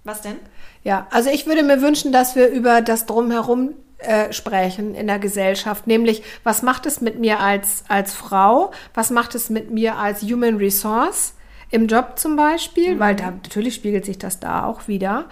[0.04, 0.36] Was denn?
[0.82, 5.18] Ja, also ich würde mir wünschen, dass wir über das Drumherum äh, sprechen in der
[5.18, 9.96] Gesellschaft, nämlich was macht es mit mir als, als Frau, was macht es mit mir
[9.96, 11.34] als Human Resource
[11.70, 15.26] im Job zum Beispiel, weil da natürlich spiegelt sich das da auch wieder.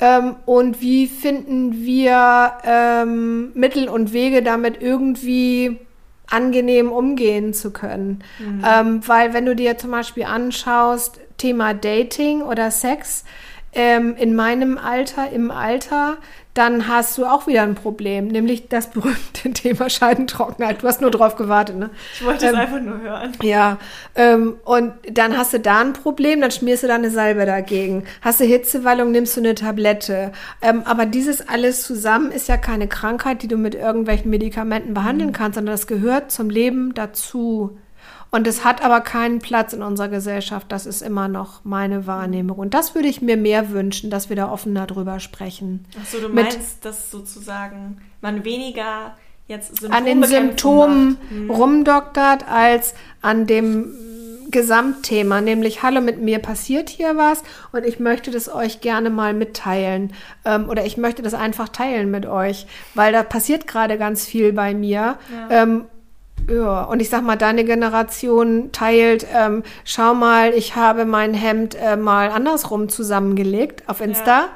[0.00, 5.78] Ähm, und wie finden wir ähm, Mittel und Wege, damit irgendwie
[6.30, 8.22] angenehm umgehen zu können.
[8.64, 13.24] Ähm, weil wenn du dir zum Beispiel anschaust, Thema Dating oder Sex,
[13.72, 16.18] ähm, in meinem Alter, im Alter,
[16.58, 20.82] dann hast du auch wieder ein Problem, nämlich das berühmte Thema Scheidentrockenheit.
[20.82, 21.90] Du hast nur drauf gewartet, ne?
[22.14, 23.32] Ich wollte es einfach nur hören.
[23.42, 23.78] Ja,
[24.16, 28.04] ähm, und dann hast du da ein Problem, dann schmierst du da eine Salbe dagegen.
[28.22, 30.32] Hast du Hitzewallung, nimmst du eine Tablette.
[30.60, 35.32] Ähm, aber dieses alles zusammen ist ja keine Krankheit, die du mit irgendwelchen Medikamenten behandeln
[35.32, 37.78] kannst, sondern das gehört zum Leben dazu.
[38.30, 40.66] Und es hat aber keinen Platz in unserer Gesellschaft.
[40.70, 42.58] Das ist immer noch meine Wahrnehmung.
[42.58, 45.86] Und das würde ich mir mehr wünschen, dass wir da offener drüber sprechen.
[46.00, 49.16] Achso, du Mit- meinst, dass sozusagen man weniger
[49.46, 51.30] jetzt an den Symptomen macht.
[51.30, 51.50] Hm.
[51.50, 53.94] rumdoktert als an dem
[54.50, 59.34] Gesamtthema, nämlich Hallo, mit mir passiert hier was und ich möchte das euch gerne mal
[59.34, 60.12] mitteilen
[60.44, 64.52] ähm, oder ich möchte das einfach teilen mit euch, weil da passiert gerade ganz viel
[64.52, 65.18] bei mir.
[65.30, 65.62] Ja.
[65.62, 65.84] Ähm,
[66.50, 71.74] ja, und ich sag mal, deine Generation teilt, ähm, schau mal, ich habe mein Hemd
[71.74, 74.48] äh, mal andersrum zusammengelegt auf Insta.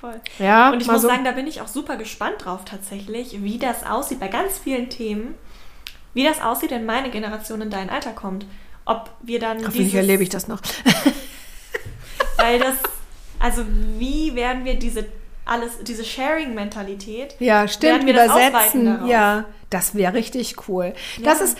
[0.00, 0.20] Voll.
[0.38, 3.58] Ja, Und ich muss so- sagen, da bin ich auch super gespannt drauf tatsächlich, wie
[3.58, 5.34] das aussieht bei ganz vielen Themen,
[6.12, 8.46] wie das aussieht, wenn meine Generation in dein Alter kommt.
[8.86, 10.60] Ob wir dann Hoffentlich erlebe ich das noch.
[12.36, 12.74] weil das,
[13.38, 13.64] Also
[13.98, 15.06] wie werden wir diese
[15.46, 17.36] alles, diese Sharing-Mentalität.
[17.38, 19.06] Ja, stimmt, übersetzen.
[19.06, 20.94] Ja, das wäre richtig cool.
[21.18, 21.24] Ja.
[21.24, 21.58] Das ist,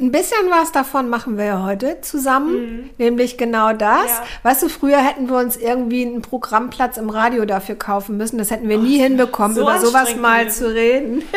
[0.00, 2.90] ein bisschen was davon machen wir ja heute zusammen, mhm.
[2.98, 4.08] nämlich genau das.
[4.08, 4.22] Ja.
[4.42, 8.38] Weißt du, früher hätten wir uns irgendwie einen Programmplatz im Radio dafür kaufen müssen.
[8.38, 11.22] Das hätten wir oh, nie hinbekommen, so über sowas mal zu reden.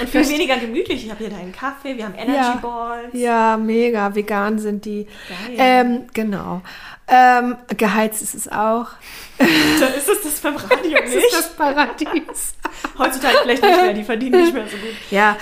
[0.00, 1.04] Und viel weniger gemütlich.
[1.04, 2.58] Ich habe hier deinen Kaffee, wir haben Energy ja.
[2.62, 3.12] Balls.
[3.12, 4.14] Ja, mega.
[4.14, 5.06] Vegan sind die.
[5.56, 6.62] Ähm, genau.
[7.08, 8.86] Ähm, geheizt ist es auch.
[9.38, 11.14] Da ist es das beim Radio nicht.
[11.14, 12.54] ist das Paradies.
[12.98, 14.94] Heutzutage vielleicht nicht mehr, die verdienen nicht mehr so gut.
[15.10, 15.36] Ja,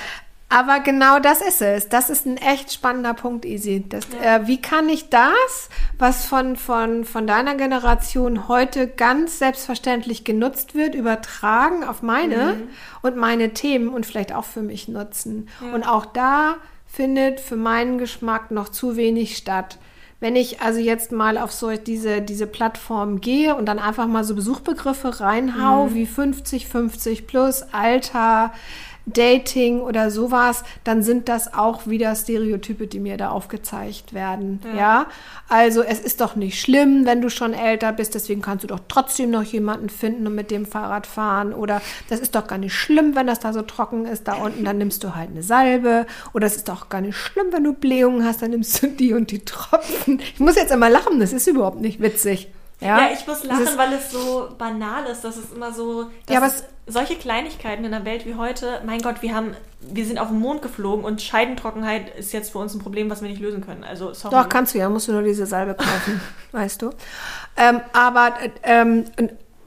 [0.53, 1.89] aber genau das ist es.
[1.89, 3.85] Das ist ein echt spannender Punkt, Easy.
[3.89, 4.37] Das, ja.
[4.37, 10.75] äh, wie kann ich das, was von, von, von deiner Generation heute ganz selbstverständlich genutzt
[10.75, 12.69] wird, übertragen auf meine mhm.
[13.03, 15.49] und meine Themen und vielleicht auch für mich nutzen?
[15.61, 15.73] Ja.
[15.73, 19.79] Und auch da findet für meinen Geschmack noch zu wenig statt.
[20.21, 24.23] Wenn ich also jetzt mal auf so diese, diese Plattform gehe und dann einfach mal
[24.23, 25.95] so Besuchbegriffe reinhau, mhm.
[25.95, 28.53] wie 50, 50 plus, Alter,
[29.07, 34.61] Dating oder sowas, dann sind das auch wieder Stereotype, die mir da aufgezeigt werden.
[34.65, 34.77] Ja.
[34.77, 35.07] ja.
[35.49, 38.81] Also es ist doch nicht schlimm, wenn du schon älter bist, deswegen kannst du doch
[38.89, 41.53] trotzdem noch jemanden finden und mit dem Fahrrad fahren.
[41.53, 44.65] Oder das ist doch gar nicht schlimm, wenn das da so trocken ist da unten,
[44.65, 46.07] dann nimmst du halt eine Salbe.
[46.33, 49.13] Oder es ist doch gar nicht schlimm, wenn du Blähungen hast, dann nimmst du die
[49.13, 50.21] und die Tropfen.
[50.35, 52.49] Ich muss jetzt immer lachen, das ist überhaupt nicht witzig.
[52.81, 56.11] Ja, ja ich muss lachen, ist, weil es so banal ist, dass es immer so.
[56.29, 60.05] Ja, aber es, solche Kleinigkeiten in der Welt wie heute, mein Gott, wir haben, wir
[60.05, 63.29] sind auf den Mond geflogen und Scheidentrockenheit ist jetzt für uns ein Problem, was wir
[63.29, 63.85] nicht lösen können.
[63.85, 64.35] Also sorry.
[64.35, 66.21] Doch, kannst du ja, musst du nur diese Salbe kaufen,
[66.53, 66.91] weißt du.
[67.57, 69.05] Ähm, aber ähm,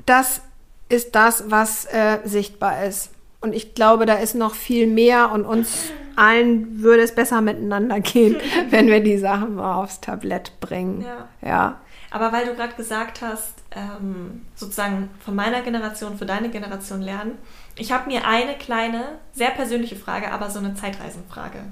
[0.05, 0.41] das
[0.89, 3.11] ist das, was äh, sichtbar ist.
[3.41, 7.99] Und ich glaube, da ist noch viel mehr und uns allen würde es besser miteinander
[7.99, 8.37] gehen,
[8.69, 11.01] wenn wir die Sachen mal aufs Tablett bringen.
[11.01, 11.27] Ja.
[11.47, 11.81] ja.
[12.13, 17.39] Aber weil du gerade gesagt hast, ähm, sozusagen von meiner Generation für deine Generation lernen,
[17.75, 21.63] ich habe mir eine kleine, sehr persönliche Frage, aber so eine Zeitreisenfrage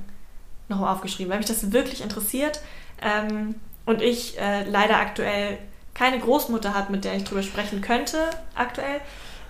[0.68, 2.60] noch aufgeschrieben, weil mich das wirklich interessiert
[3.04, 3.54] ähm,
[3.86, 5.60] und ich äh, leider aktuell
[5.94, 8.18] keine Großmutter habe, mit der ich drüber sprechen könnte,
[8.56, 9.00] aktuell.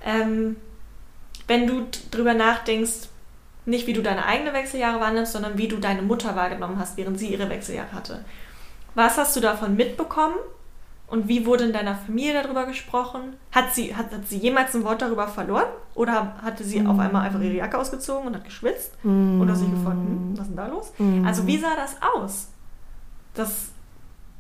[0.06, 0.58] Ähm,
[1.48, 3.08] wenn du drüber nachdenkst,
[3.66, 7.18] nicht wie du deine eigenen Wechseljahre wahrnimmst, sondern wie du deine Mutter wahrgenommen hast, während
[7.18, 8.26] sie ihre Wechseljahre hatte.
[8.94, 10.36] Was hast du davon mitbekommen
[11.12, 13.36] und wie wurde in deiner Familie darüber gesprochen?
[13.52, 15.68] Hat sie, hat, hat sie jemals ein Wort darüber verloren?
[15.94, 16.88] Oder hatte sie mm.
[16.88, 18.94] auf einmal einfach ihre Jacke ausgezogen und hat geschwitzt?
[19.04, 19.42] Mm.
[19.42, 20.94] Oder sich gefragt, hm, was ist denn da los?
[20.98, 21.26] Mm.
[21.26, 22.48] Also wie sah das aus?
[23.34, 23.72] Das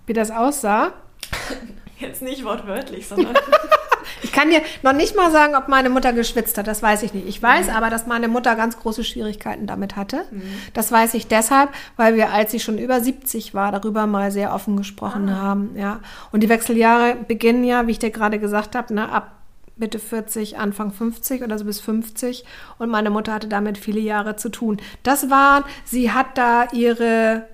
[0.05, 0.93] wie das aussah?
[1.99, 3.35] Jetzt nicht wortwörtlich, sondern
[4.23, 6.67] Ich kann dir noch nicht mal sagen, ob meine Mutter geschwitzt hat.
[6.67, 7.27] Das weiß ich nicht.
[7.27, 7.73] Ich weiß mhm.
[7.73, 10.25] aber, dass meine Mutter ganz große Schwierigkeiten damit hatte.
[10.31, 10.41] Mhm.
[10.73, 14.53] Das weiß ich deshalb, weil wir, als sie schon über 70 war, darüber mal sehr
[14.53, 15.37] offen gesprochen ah.
[15.37, 15.71] haben.
[15.75, 15.99] Ja.
[16.31, 19.33] Und die Wechseljahre beginnen ja, wie ich dir gerade gesagt habe, ne, ab
[19.77, 22.45] Mitte 40, Anfang 50 oder so bis 50.
[22.77, 24.77] Und meine Mutter hatte damit viele Jahre zu tun.
[25.03, 27.47] Das war, sie hat da ihre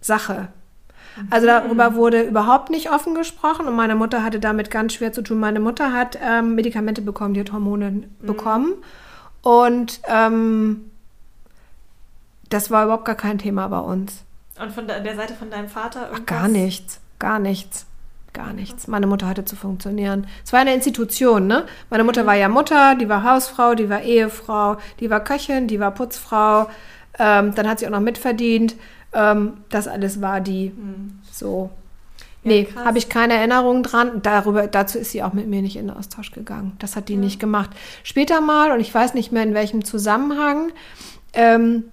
[0.00, 0.48] Sache.
[1.28, 5.22] Also darüber wurde überhaupt nicht offen gesprochen und meine Mutter hatte damit ganz schwer zu
[5.22, 5.38] tun.
[5.38, 8.04] Meine Mutter hat ähm, Medikamente bekommen, die hat Hormone mhm.
[8.20, 8.74] bekommen
[9.42, 10.90] und ähm,
[12.48, 14.24] das war überhaupt gar kein Thema bei uns.
[14.60, 16.02] Und von der Seite von deinem Vater?
[16.02, 16.20] Irgendwas?
[16.22, 17.86] Ach, gar nichts, gar nichts.
[18.32, 18.86] Gar nichts.
[18.86, 20.26] Meine Mutter hatte zu funktionieren.
[20.44, 21.64] Es war eine Institution, ne?
[21.88, 22.26] Meine Mutter mhm.
[22.28, 26.70] war ja Mutter, die war Hausfrau, die war Ehefrau, die war Köchin, die war Putzfrau.
[27.18, 28.76] Ähm, dann hat sie auch noch mitverdient.
[29.12, 31.18] Ähm, das alles war die mhm.
[31.30, 31.70] so.
[32.42, 34.22] Ja, nee, habe ich keine Erinnerung dran.
[34.22, 36.72] Darüber, dazu ist sie auch mit mir nicht in den Austausch gegangen.
[36.78, 37.20] Das hat die ja.
[37.20, 37.70] nicht gemacht.
[38.02, 40.72] Später mal, und ich weiß nicht mehr in welchem Zusammenhang,
[41.34, 41.84] ähm,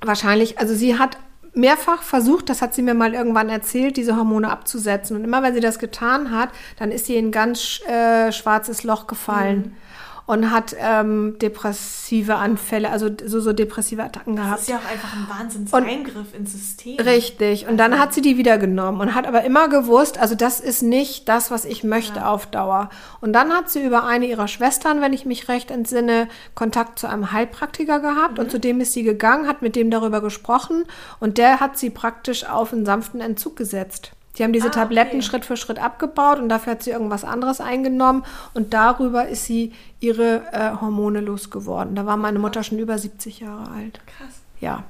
[0.00, 1.18] wahrscheinlich, also sie hat
[1.54, 5.16] mehrfach versucht, das hat sie mir mal irgendwann erzählt, diese Hormone abzusetzen.
[5.16, 8.84] Und immer wenn sie das getan hat, dann ist sie in ein ganz äh, schwarzes
[8.84, 9.58] Loch gefallen.
[9.58, 9.81] Mhm
[10.26, 14.54] und hat ähm, depressive Anfälle, also so, so depressive Attacken gehabt.
[14.54, 16.98] Das ist ja auch einfach ein Wahnsinnseingriff ins System.
[17.00, 17.66] Richtig.
[17.66, 20.82] Und dann hat sie die wieder genommen und hat aber immer gewusst, also das ist
[20.82, 22.28] nicht das, was ich möchte ja.
[22.28, 22.90] auf Dauer.
[23.20, 27.08] Und dann hat sie über eine ihrer Schwestern, wenn ich mich recht entsinne, Kontakt zu
[27.08, 28.44] einem Heilpraktiker gehabt mhm.
[28.44, 30.84] und zu dem ist sie gegangen, hat mit dem darüber gesprochen
[31.20, 34.12] und der hat sie praktisch auf einen sanften Entzug gesetzt.
[34.38, 35.22] Die haben diese ah, Tabletten okay.
[35.22, 38.24] Schritt für Schritt abgebaut und dafür hat sie irgendwas anderes eingenommen
[38.54, 41.94] und darüber ist sie ihre äh, Hormone losgeworden.
[41.94, 44.00] Da war meine Mutter schon über 70 Jahre alt.
[44.06, 44.40] Krass.
[44.60, 44.84] Ja.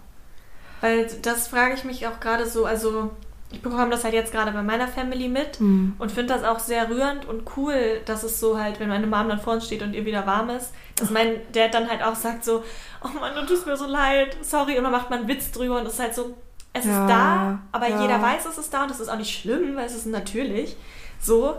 [0.81, 3.11] Weil das frage ich mich auch gerade so, also
[3.53, 5.95] ich bekomme das halt jetzt gerade bei meiner Family mit mhm.
[5.99, 9.29] und finde das auch sehr rührend und cool, dass es so halt, wenn meine Mom
[9.29, 12.17] dann vor uns steht und ihr wieder warm ist, dass mein Dad dann halt auch
[12.17, 12.65] sagt so,
[13.05, 15.79] oh Mann, du tust mir so leid, sorry, und dann macht man einen Witz drüber
[15.79, 16.35] und es ist halt so,
[16.73, 18.01] es ja, ist da, aber ja.
[18.03, 20.77] jeder weiß, es ist da und es ist auch nicht schlimm, weil es ist natürlich
[21.21, 21.55] so.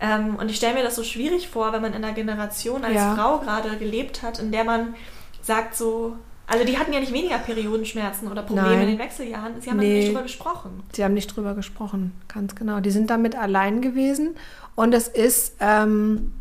[0.00, 2.94] Ähm, und ich stelle mir das so schwierig vor, wenn man in einer Generation als
[2.94, 3.14] Ja.
[3.16, 4.94] Frau gerade gelebt hat, in der man
[5.42, 6.16] sagt so,
[6.46, 8.80] also die hatten ja nicht weniger Periodenschmerzen oder Probleme Nein.
[8.82, 9.98] in den Wechseljahren, sie haben Nee.
[9.98, 10.82] nicht drüber gesprochen.
[10.92, 12.80] Sie haben nicht drüber gesprochen, ganz genau.
[12.80, 14.36] Die sind damit allein gewesen
[14.76, 16.32] und es ist, ähm,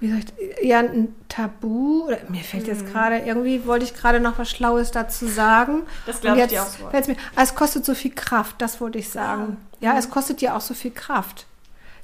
[0.00, 2.04] wie soll ich, ja, ein Tabu.
[2.06, 5.76] Oder, mir fällt jetzt gerade, irgendwie wollte ich gerade noch was Schlaues dazu sagen.
[5.76, 5.82] Mhm.
[6.06, 6.84] Das Und glaub ich dir auch so.
[7.12, 9.56] mir, ah, es kostet so viel Kraft, das wollte ich sagen.
[9.72, 9.76] Ah.
[9.80, 11.46] Ja, es kostet ja auch so viel Kraft.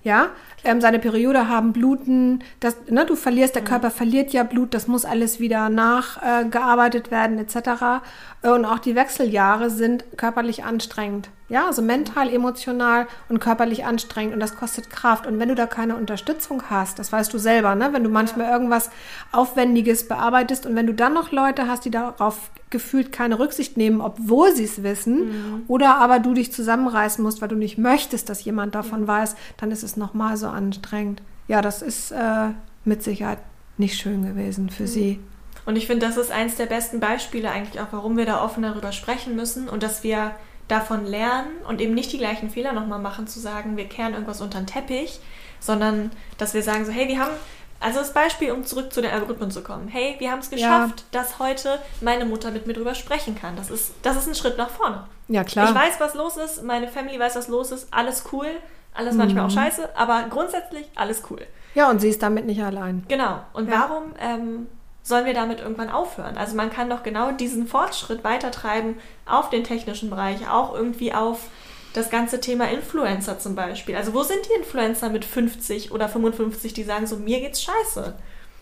[0.04, 0.30] Ja,
[0.64, 3.58] ähm, seine Periode haben, bluten, das, ne, du verlierst, Mhm.
[3.60, 8.02] der Körper verliert ja Blut, das muss alles wieder nachgearbeitet äh, werden, etc.
[8.42, 11.28] Und auch die Wechseljahre sind körperlich anstrengend.
[11.52, 15.26] Ja, also mental, emotional und körperlich anstrengend und das kostet Kraft.
[15.26, 18.50] Und wenn du da keine Unterstützung hast, das weißt du selber, ne, wenn du manchmal
[18.50, 18.88] irgendwas
[19.32, 24.00] Aufwendiges bearbeitest und wenn du dann noch Leute hast, die darauf gefühlt keine Rücksicht nehmen,
[24.00, 28.42] obwohl sie es wissen, oder aber du dich zusammenreißen musst, weil du nicht möchtest, dass
[28.42, 31.20] jemand davon weiß, dann ist es nochmal so anstrengend.
[31.48, 32.48] Ja, das ist äh,
[32.86, 33.40] mit Sicherheit
[33.76, 35.20] nicht schön gewesen für sie.
[35.66, 38.62] Und ich finde, das ist eins der besten Beispiele eigentlich auch, warum wir da offen
[38.62, 40.32] darüber sprechen müssen und dass wir
[40.68, 44.40] davon lernen und eben nicht die gleichen Fehler nochmal machen, zu sagen, wir kehren irgendwas
[44.40, 45.20] unter den Teppich,
[45.60, 47.32] sondern dass wir sagen so, hey, wir haben,
[47.80, 51.04] also das Beispiel, um zurück zu den Algorithmen zu kommen, hey, wir haben es geschafft,
[51.10, 53.56] dass heute meine Mutter mit mir drüber sprechen kann.
[53.56, 55.04] Das ist, das ist ein Schritt nach vorne.
[55.28, 55.68] Ja, klar.
[55.68, 58.46] Ich weiß, was los ist, meine Family weiß, was los ist, alles cool,
[58.94, 59.54] alles manchmal auch Mhm.
[59.54, 61.40] scheiße, aber grundsätzlich alles cool.
[61.74, 63.04] Ja, und sie ist damit nicht allein.
[63.08, 63.40] Genau.
[63.52, 63.88] Und Ja.
[63.88, 64.68] warum ähm,
[65.02, 66.36] sollen wir damit irgendwann aufhören?
[66.36, 68.96] Also man kann doch genau diesen Fortschritt weitertreiben
[69.26, 71.48] auf den technischen Bereich, auch irgendwie auf
[71.92, 73.96] das ganze Thema Influencer zum Beispiel.
[73.96, 78.14] Also wo sind die Influencer mit 50 oder 55, die sagen so, mir geht's scheiße?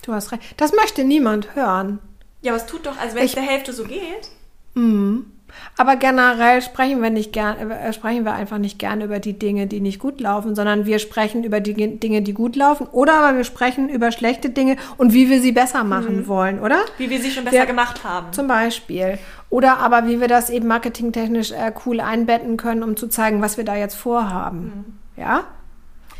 [0.03, 0.43] Du hast recht.
[0.57, 1.99] Das möchte niemand hören.
[2.43, 4.31] Ja, aber es tut doch, also wenn es der Hälfte so geht.
[4.75, 5.31] Mhm.
[5.77, 9.67] Aber generell sprechen wir nicht gern, äh, sprechen wir einfach nicht gern über die Dinge,
[9.67, 13.15] die nicht gut laufen, sondern wir sprechen über die Ge- Dinge, die gut laufen, oder
[13.15, 16.81] aber wir sprechen über schlechte Dinge und wie wir sie besser machen wollen, oder?
[16.99, 17.65] Wie wir sie schon besser Ja.
[17.65, 18.33] gemacht haben.
[18.33, 19.19] Zum Beispiel.
[19.49, 23.57] Oder aber wie wir das eben marketingtechnisch äh, cool einbetten können, um zu zeigen, was
[23.57, 24.99] wir da jetzt vorhaben.
[25.17, 25.45] Ja?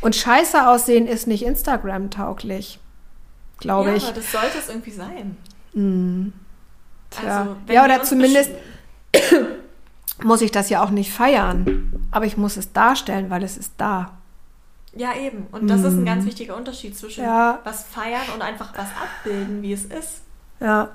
[0.01, 2.79] Und scheiße aussehen ist nicht Instagram-tauglich.
[3.59, 4.03] Glaube ja, ich.
[4.05, 5.37] aber das sollte es irgendwie sein.
[7.11, 7.37] Tja.
[7.37, 8.51] Also, ja, wir oder zumindest
[10.23, 12.07] muss ich das ja auch nicht feiern.
[12.11, 14.17] Aber ich muss es darstellen, weil es ist da.
[14.93, 15.47] Ja, eben.
[15.51, 17.29] Und das ist ein ganz wichtiger Unterschied zwischen Mhm.
[17.29, 17.59] Ja.
[17.63, 20.21] was feiern und einfach was abbilden, wie es ist.
[20.59, 20.89] Ja.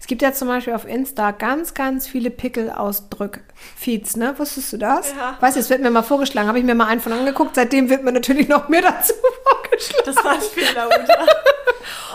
[0.00, 4.38] Es gibt ja zum Beispiel auf Insta ganz, ganz viele Pickel-Ausdrück-Feeds, ne?
[4.38, 5.10] Wusstest du das?
[5.10, 5.36] Ja.
[5.40, 7.90] Weißt du, es wird mir mal vorgeschlagen, habe ich mir mal einen von angeguckt, seitdem
[7.90, 9.14] wird mir natürlich noch mehr dazu
[9.44, 10.04] vorgeschlagen.
[10.04, 11.26] Das war ein Fehler, Uta.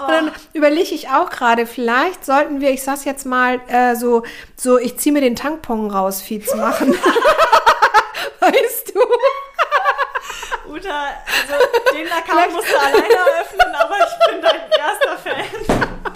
[0.02, 4.24] Und dann überlege ich auch gerade, vielleicht sollten wir, ich sag's jetzt mal, äh, so,
[4.56, 6.94] so, ich ziehe mir den Tankpong raus, Feeds machen.
[8.40, 9.00] weißt du?
[10.72, 16.11] Uta, also den Account musst du alleine eröffnen, aber ich bin dein erster Fan.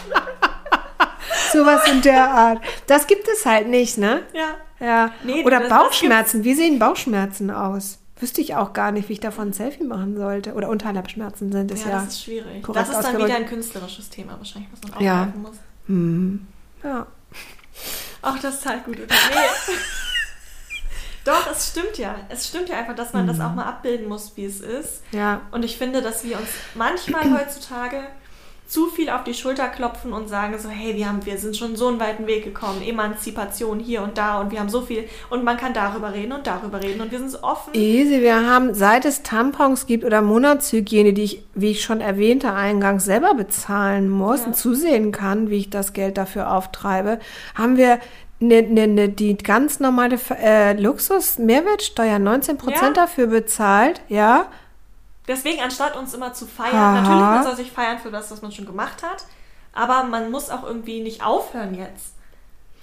[1.51, 2.61] Sowas in der Art.
[2.87, 4.23] Das gibt es halt nicht, ne?
[4.33, 4.55] Ja.
[4.79, 5.11] Ja.
[5.23, 6.43] Nee, Oder das- das Bauchschmerzen.
[6.43, 7.99] Wie sehen Bauchschmerzen aus?
[8.19, 10.53] Wüsste ich auch gar nicht, wie ich davon ein Selfie machen sollte.
[10.53, 11.95] Oder Unterleibschmerzen sind es Ja, ja.
[11.99, 12.65] das ist schwierig.
[12.73, 15.13] Das ist dann wieder ein künstlerisches Thema wahrscheinlich, was man Ja.
[15.23, 15.55] aufgreifen muss.
[15.87, 16.47] Hm.
[16.83, 17.07] Ja.
[18.21, 19.13] Ach, das ist halt gut, Uta.
[19.29, 19.73] Nee.
[21.25, 22.15] Doch, es stimmt ja.
[22.29, 25.01] Es stimmt ja einfach, dass man das auch mal abbilden muss, wie es ist.
[25.11, 25.41] Ja.
[25.51, 28.03] Und ich finde, dass wir uns manchmal heutzutage
[28.67, 31.75] zu viel auf die Schulter klopfen und sagen so, hey, wir, haben, wir sind schon
[31.75, 35.43] so einen weiten Weg gekommen, Emanzipation hier und da und wir haben so viel und
[35.43, 37.73] man kann darüber reden und darüber reden und wir sind so offen.
[37.75, 42.53] Easy, wir haben, seit es Tampons gibt oder Monatshygiene, die ich, wie ich schon erwähnte,
[42.53, 44.47] eingangs selber bezahlen muss Ja.
[44.47, 47.19] und zusehen kann, wie ich das Geld dafür auftreibe,
[47.53, 47.99] haben wir
[48.39, 52.89] ne, ne, ne, die ganz normale äh, Luxus-Mehrwertsteuer 19% Ja.
[52.91, 54.47] dafür bezahlt, ja.
[55.27, 57.01] Deswegen, anstatt uns immer zu feiern, Aha.
[57.01, 59.25] natürlich, man soll sich feiern für das, was man schon gemacht hat,
[59.73, 62.13] aber man muss auch irgendwie nicht aufhören jetzt.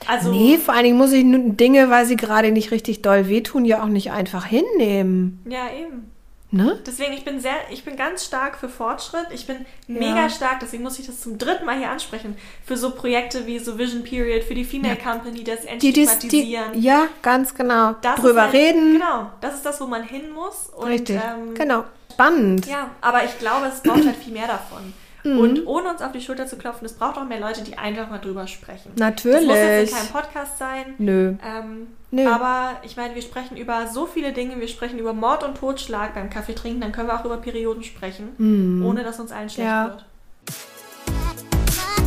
[0.09, 3.65] Also, nee, vor allen Dingen muss ich Dinge, weil sie gerade nicht richtig doll wehtun,
[3.65, 5.41] ja auch nicht einfach hinnehmen.
[5.49, 6.11] ja, eben.
[6.55, 6.79] Ne?
[6.87, 9.27] Deswegen, ich bin sehr, ich bin ganz stark für Fortschritt.
[9.33, 12.37] Ich bin mega stark, deswegen muss ich das zum dritten Mal hier ansprechen,
[12.67, 16.03] für so Projekte wie so Vision Period, für die Female Company, das Die, die, die,
[16.03, 16.83] Entstigmatisieren.
[16.83, 17.95] ja, ganz genau.
[18.03, 18.93] Das Drüber halt- reden.
[18.93, 20.69] Genau, das ist das, wo man hin muss.
[20.77, 21.17] Und, Richtig.
[21.17, 21.85] Ähm, genau.
[22.13, 22.67] Spannend.
[22.67, 24.93] Ja, aber ich glaube, es braucht halt viel mehr davon.
[25.25, 25.39] Mhm.
[25.39, 28.11] Und ohne uns auf die Schulter zu klopfen, es braucht auch mehr Leute, die einfach
[28.11, 28.91] mal drüber sprechen.
[28.97, 29.37] Natürlich.
[29.39, 30.95] Das muss jetzt in keinem Podcast sein.
[30.99, 31.35] Nö.
[31.45, 32.27] Ähm, Nö.
[32.29, 34.59] Aber ich meine, wir sprechen über so viele Dinge.
[34.61, 36.81] Wir sprechen über Mord und Totschlag beim Kaffee trinken.
[36.81, 39.75] Dann können wir auch über Perioden sprechen, ohne dass uns allen schlecht Mhm.
[39.75, 39.85] Ja.
[39.87, 40.05] wird.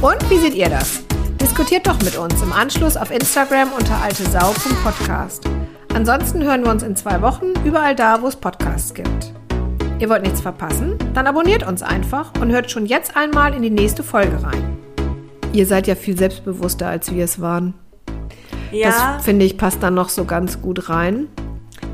[0.02, 1.04] Und wie seht ihr das?
[1.42, 5.46] Diskutiert doch mit uns im Anschluss auf Instagram unter altesau.podcast.
[5.94, 9.32] Ansonsten hören wir uns in zwei Wochen überall da, wo es Podcasts gibt.
[10.00, 10.96] Ihr wollt nichts verpassen?
[11.14, 14.78] Dann abonniert uns einfach und hört schon jetzt einmal in die nächste Folge rein.
[15.54, 17.74] Ihr seid ja viel selbstbewusster, als wir es waren.
[18.72, 21.28] Ja, Das finde ich passt dann noch so ganz gut rein.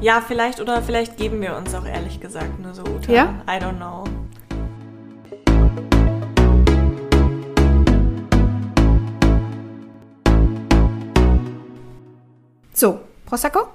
[0.02, 2.82] ja, vielleicht oder vielleicht geben wir uns auch ehrlich gesagt nur so.
[2.84, 3.12] Uta.
[3.12, 3.36] Ja?
[3.48, 4.04] I don't know.
[12.74, 13.72] So, Prosecco?